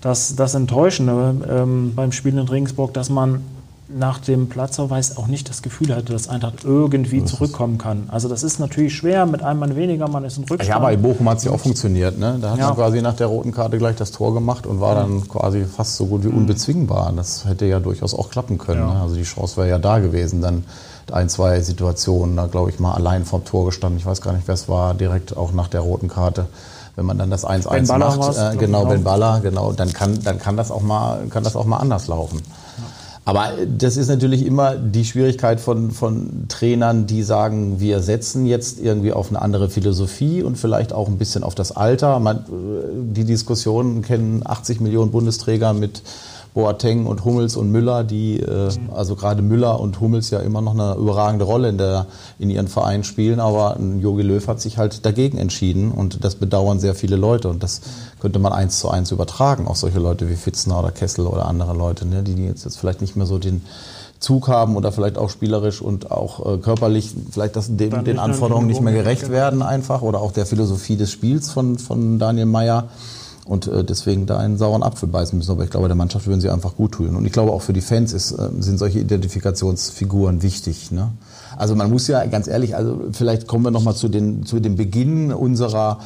[0.00, 3.42] das, das Enttäuschende ähm, beim Spiel in Regensburg, dass man
[3.88, 8.08] nach dem Platzverweis auch nicht das Gefühl hatte, dass Eintracht irgendwie zurückkommen kann.
[8.08, 10.68] Also das ist natürlich schwer, mit einem Mann weniger, man ist in Rückstand.
[10.68, 12.18] Ja, aber in Bochum hat es ja auch funktioniert.
[12.18, 12.38] Ne?
[12.40, 12.66] Da hat ja.
[12.66, 15.96] man quasi nach der roten Karte gleich das Tor gemacht und war dann quasi fast
[15.96, 16.38] so gut wie mhm.
[16.38, 17.12] unbezwingbar.
[17.14, 18.80] Das hätte ja durchaus auch klappen können.
[18.80, 18.94] Ja.
[18.94, 19.00] Ne?
[19.02, 20.42] Also die Chance wäre ja da gewesen.
[20.42, 20.64] Dann
[21.12, 24.00] ein, zwei Situationen, da glaube ich mal allein vom Tor gestanden.
[24.00, 26.46] Ich weiß gar nicht, wer es war, direkt auch nach der roten Karte
[26.96, 30.56] wenn man dann das 1-1 macht, äh, genau, Ben Baller, genau, dann kann, dann kann
[30.56, 32.40] das auch mal, kann das auch mal anders laufen.
[33.26, 38.78] Aber das ist natürlich immer die Schwierigkeit von, von Trainern, die sagen, wir setzen jetzt
[38.80, 42.20] irgendwie auf eine andere Philosophie und vielleicht auch ein bisschen auf das Alter.
[42.20, 42.40] Man, äh,
[42.94, 46.02] die Diskussionen kennen 80 Millionen Bundesträger mit
[46.56, 50.72] Boateng und Hummels und Müller, die, äh, also gerade Müller und Hummels ja immer noch
[50.72, 52.06] eine überragende Rolle in, der,
[52.38, 56.80] in ihren Vereinen spielen, aber Jogi Löw hat sich halt dagegen entschieden und das bedauern
[56.80, 57.82] sehr viele Leute und das
[58.20, 61.74] könnte man eins zu eins übertragen auf solche Leute wie Fitzner oder Kessel oder andere
[61.74, 63.60] Leute, ne, die jetzt, jetzt vielleicht nicht mehr so den
[64.18, 68.66] Zug haben oder vielleicht auch spielerisch und auch äh, körperlich vielleicht das, den, den Anforderungen
[68.66, 72.88] nicht mehr gerecht werden einfach oder auch der Philosophie des Spiels von, von Daniel Meyer
[73.46, 75.52] und äh, deswegen da einen sauren Apfel beißen müssen.
[75.52, 77.14] Aber ich glaube, der Mannschaft würden sie einfach gut tun.
[77.14, 80.90] Und ich glaube, auch für die Fans ist, äh, sind solche Identifikationsfiguren wichtig.
[80.90, 81.12] Ne?
[81.56, 84.76] Also man muss ja ganz ehrlich, also vielleicht kommen wir nochmal zu, den, zu dem
[84.76, 86.00] Beginn unserer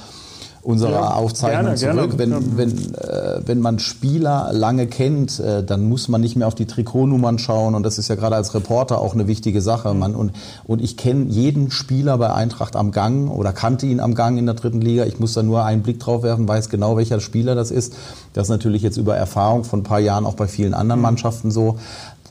[0.63, 2.17] unserer ja, Aufzeichnung gerne, zurück.
[2.19, 2.39] Gerne.
[2.57, 6.55] Wenn, wenn, äh, wenn man Spieler lange kennt, äh, dann muss man nicht mehr auf
[6.55, 9.95] die Trikotnummern schauen und das ist ja gerade als Reporter auch eine wichtige Sache.
[9.95, 10.33] Man, und,
[10.65, 14.47] und ich kenne jeden Spieler bei Eintracht am Gang oder kannte ihn am Gang in
[14.47, 15.05] der dritten Liga.
[15.07, 17.95] Ich muss da nur einen Blick drauf werfen, weiß genau, welcher Spieler das ist.
[18.35, 21.05] Das ist natürlich jetzt über Erfahrung von ein paar Jahren auch bei vielen anderen mhm.
[21.05, 21.77] Mannschaften so.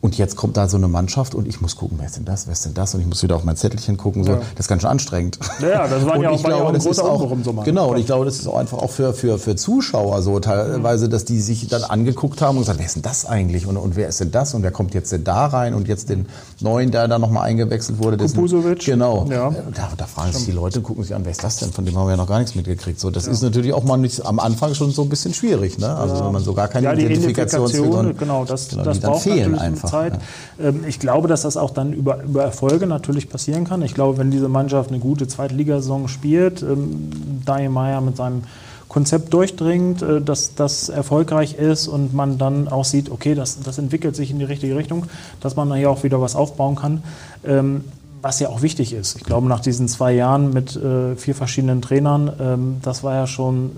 [0.02, 2.48] Und jetzt kommt da so eine Mannschaft und ich muss gucken, wer ist denn das,
[2.48, 2.96] wer ist denn das?
[2.96, 4.24] Und ich muss wieder auf mein Zettelchen gucken.
[4.24, 4.32] So.
[4.32, 4.38] Ja.
[4.38, 5.40] Das ist ganz schön anstrengend.
[5.62, 7.64] Ja, das war ja auch, glaube, auch ein großer Umbruch im Sommer.
[7.64, 11.10] Genau, und ich glaube, das ist auch einfach auch für, für, für Zuschauer so teilweise,
[11.10, 13.68] dass die sich dann angeguckt haben und gesagt, wer ist denn das eigentlich?
[13.68, 14.54] Und, und wer ist denn das?
[14.54, 15.74] Und wer kommt jetzt denn da rein?
[15.74, 16.28] Und jetzt den
[16.62, 18.18] neuen, der da nochmal eingewechselt wurde.
[18.18, 18.86] Kupusovic.
[18.86, 19.28] Genau.
[19.30, 19.54] Ja.
[19.76, 21.72] Da, da fragen sich die Leute, gucken sich an, wer ist das denn?
[21.72, 23.00] Von dem haben wir ja noch gar nichts mitgekriegt.
[23.00, 23.32] So, das ja.
[23.32, 25.78] ist natürlich auch mal nicht, am Anfang schon so ein bisschen schwierig.
[25.78, 25.94] Ne?
[25.94, 29.60] Also wenn man so gar keine ja, Identifikationsfiguren, genau, das, genau, das die dann fehlen
[29.60, 29.89] einfach.
[29.90, 30.14] Zeit.
[30.58, 30.70] Ja.
[30.70, 33.82] Ähm, ich glaube, dass das auch dann über, über Erfolge natürlich passieren kann.
[33.82, 37.12] Ich glaube, wenn diese Mannschaft eine gute Zweitligasaison spielt, ähm,
[37.46, 38.44] Daniel Meyer mit seinem
[38.88, 43.78] Konzept durchdringt, äh, dass das erfolgreich ist und man dann auch sieht, okay, das, das
[43.78, 45.06] entwickelt sich in die richtige Richtung,
[45.40, 47.04] dass man hier auch wieder was aufbauen kann.
[47.46, 47.84] Ähm,
[48.22, 49.16] was ja auch wichtig ist.
[49.16, 53.28] Ich glaube, nach diesen zwei Jahren mit äh, vier verschiedenen Trainern, ähm, das war ja
[53.28, 53.72] schon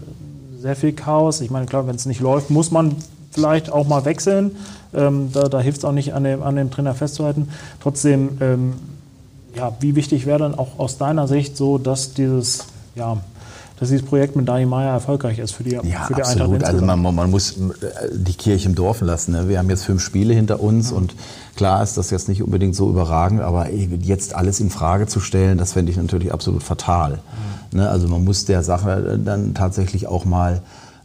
[0.59, 1.41] sehr viel Chaos.
[1.41, 2.95] Ich meine, klar, wenn es nicht läuft, muss man
[3.31, 4.51] vielleicht auch mal wechseln.
[4.93, 7.49] Ähm, da da hilft es auch nicht, an dem, an dem Trainer festzuhalten.
[7.81, 8.73] Trotzdem, ähm,
[9.55, 12.65] ja, wie wichtig wäre dann auch aus deiner Sicht so, dass dieses
[12.95, 13.17] ja,
[13.81, 16.63] dass dieses Projekt mit Dani Meyer erfolgreich ist für die, ja, für die absolut.
[16.63, 17.63] Also man, man, muss äh,
[18.13, 19.31] die Kirche im Dorf lassen.
[19.31, 19.49] Ne?
[19.49, 20.97] Wir haben jetzt fünf Spiele hinter uns ja.
[20.97, 21.15] und
[21.55, 25.57] klar ist das jetzt nicht unbedingt so überragend, aber jetzt alles in Frage zu stellen,
[25.57, 27.19] das fände ich natürlich absolut fatal.
[27.73, 27.79] Ja.
[27.79, 27.89] Ne?
[27.89, 30.61] Also man muss der Sache dann tatsächlich auch mal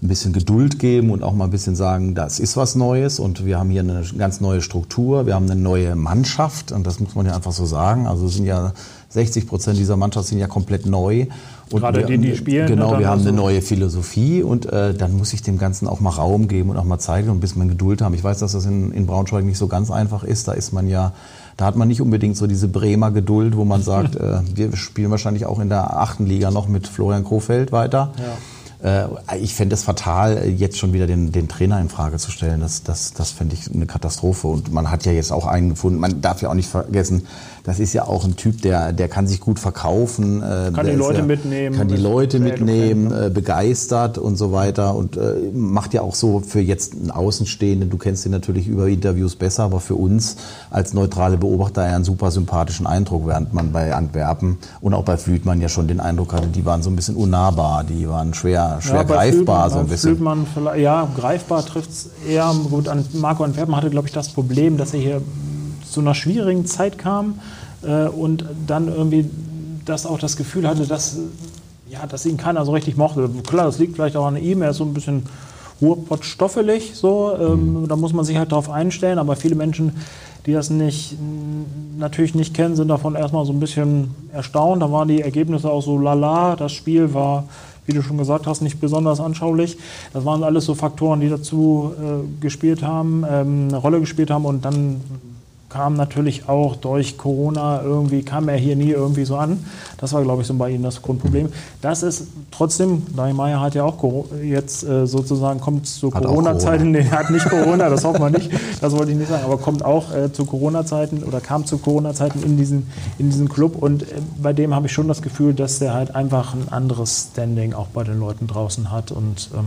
[0.06, 3.44] ein bisschen Geduld geben und auch mal ein bisschen sagen, das ist was Neues und
[3.44, 7.14] wir haben hier eine ganz neue Struktur, wir haben eine neue Mannschaft und das muss
[7.14, 8.06] man ja einfach so sagen.
[8.06, 8.72] Also es sind ja
[9.10, 11.26] 60 Prozent dieser Mannschaft sind ja komplett neu
[11.70, 12.68] und Gerade wir, die, die spielen.
[12.68, 16.10] Genau, wir haben eine neue Philosophie und äh, dann muss ich dem Ganzen auch mal
[16.10, 18.14] Raum geben und auch mal zeigen und ein bisschen Geduld haben.
[18.14, 20.46] Ich weiß, dass das in, in Braunschweig nicht so ganz einfach ist.
[20.46, 21.12] Da ist man ja,
[21.56, 25.10] da hat man nicht unbedingt so diese Bremer Geduld, wo man sagt, äh, wir spielen
[25.10, 28.12] wahrscheinlich auch in der achten Liga noch mit Florian Krofeld weiter.
[28.18, 28.36] Ja.
[28.86, 29.08] Äh,
[29.40, 32.60] ich fände es fatal, jetzt schon wieder den, den Trainer in Frage zu stellen.
[32.60, 34.46] Das, das, das fände ich eine Katastrophe.
[34.46, 35.98] Und man hat ja jetzt auch einen gefunden.
[35.98, 37.26] Man darf ja auch nicht vergessen,
[37.64, 40.40] das ist ja auch ein Typ, der, der kann sich gut verkaufen.
[40.40, 41.76] Äh, kann die Leute ja, mitnehmen.
[41.76, 44.94] Kann die Leute mitnehmen, äh, begeistert und so weiter.
[44.94, 45.18] Und
[45.52, 49.64] macht ja auch so für jetzt einen Außenstehenden, du kennst ihn natürlich über Interviews besser,
[49.64, 50.36] aber für uns
[50.70, 55.60] als neutrale Beobachter einen super sympathischen Eindruck, während man bei Antwerpen und auch bei Flütmann
[55.60, 58.96] ja schon den Eindruck hatte, die waren so ein bisschen unnahbar, die waren schwer, schwer
[58.96, 60.82] ja, greifbar Flütmann, so ein bisschen.
[60.82, 62.52] Ja, greifbar trifft es eher.
[62.70, 65.22] Gut, an Marco Antwerpen hatte, glaube ich, das Problem, dass er hier
[65.90, 67.40] zu einer schwierigen Zeit kam
[67.82, 69.30] äh, und dann irgendwie
[69.84, 71.16] das auch das Gefühl hatte, dass,
[71.88, 73.30] ja, dass ihn keiner so richtig mochte.
[73.46, 75.24] Klar, das liegt vielleicht auch an ihm, er ist so ein bisschen
[75.80, 77.88] ruhrpottstoffelig, so, ähm, mhm.
[77.88, 79.92] da muss man sich halt darauf einstellen, aber viele Menschen,
[80.46, 81.16] die das nicht,
[81.98, 84.80] natürlich nicht kennen, sind davon erstmal so ein bisschen erstaunt.
[84.80, 87.44] Da waren die Ergebnisse auch so lala, das Spiel war
[87.86, 89.78] wie du schon gesagt hast, nicht besonders anschaulich.
[90.12, 94.44] Das waren alles so Faktoren, die dazu äh, gespielt haben, ähm, eine Rolle gespielt haben
[94.44, 95.00] und dann
[95.76, 99.62] kam natürlich auch durch Corona irgendwie, kam er hier nie irgendwie so an.
[99.98, 101.50] Das war, glaube ich, so bei Ihnen das Grundproblem.
[101.82, 104.02] Das ist trotzdem, Daniel Meyer hat ja auch
[104.42, 106.98] jetzt äh, sozusagen, kommt zu Corona-Zeiten, Corona.
[107.04, 108.50] nee, hat nicht Corona, das hoffen wir nicht,
[108.80, 112.42] das wollte ich nicht sagen, aber kommt auch äh, zu Corona-Zeiten oder kam zu Corona-Zeiten
[112.42, 114.06] in diesen, in diesen Club und äh,
[114.42, 117.88] bei dem habe ich schon das Gefühl, dass der halt einfach ein anderes Standing auch
[117.88, 119.66] bei den Leuten draußen hat und ähm,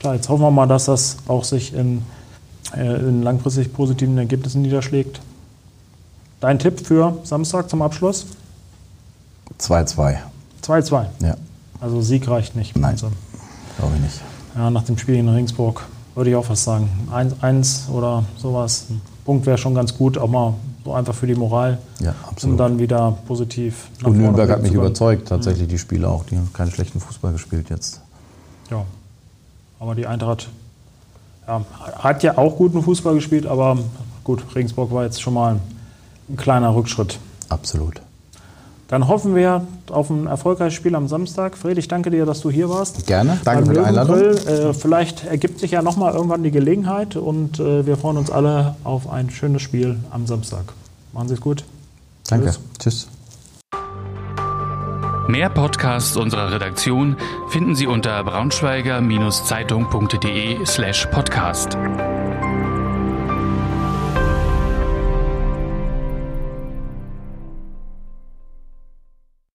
[0.00, 2.02] klar, jetzt hoffen wir mal, dass das auch sich in,
[2.76, 5.20] äh, in langfristig positiven Ergebnissen niederschlägt.
[6.40, 8.26] Dein Tipp für Samstag zum Abschluss?
[9.58, 10.16] 2-2.
[10.62, 11.06] 2-2?
[11.20, 11.36] Ja.
[11.80, 12.76] Also Sieg reicht nicht.
[12.76, 13.10] Nein, also,
[13.78, 14.20] glaube ich nicht.
[14.54, 15.82] Ja, nach dem Spiel in Ringsburg
[16.14, 16.88] würde ich auch was sagen.
[17.40, 18.86] 1 oder sowas.
[18.90, 21.78] Ein Punkt wäre schon ganz gut, auch mal so einfach für die Moral.
[22.00, 22.54] Ja, absolut.
[22.54, 26.24] Um dann wieder positiv Und Nürnberg hat mich überzeugt, tatsächlich, die Spieler auch.
[26.24, 28.00] Die haben keinen schlechten Fußball gespielt jetzt.
[28.70, 28.84] Ja.
[29.78, 30.48] Aber die Eintracht
[31.46, 31.64] ja,
[31.98, 33.78] hat ja auch guten Fußball gespielt, aber
[34.24, 35.60] gut, Regensburg war jetzt schon mal
[36.28, 37.18] ein kleiner Rückschritt.
[37.48, 38.00] Absolut.
[38.88, 41.56] Dann hoffen wir auf ein erfolgreiches Spiel am Samstag.
[41.56, 43.06] Fred, ich danke dir, dass du hier warst.
[43.06, 44.16] Gerne, danke für die Einladung.
[44.16, 48.76] Äh, vielleicht ergibt sich ja nochmal irgendwann die Gelegenheit und äh, wir freuen uns alle
[48.84, 50.72] auf ein schönes Spiel am Samstag.
[51.12, 51.64] Machen Sie es gut.
[52.28, 52.46] Danke.
[52.46, 52.60] Tschüss.
[52.78, 53.08] Tschüss.
[55.28, 57.16] Mehr Podcasts unserer Redaktion
[57.48, 61.76] finden Sie unter braunschweiger-zeitung.de slash podcast.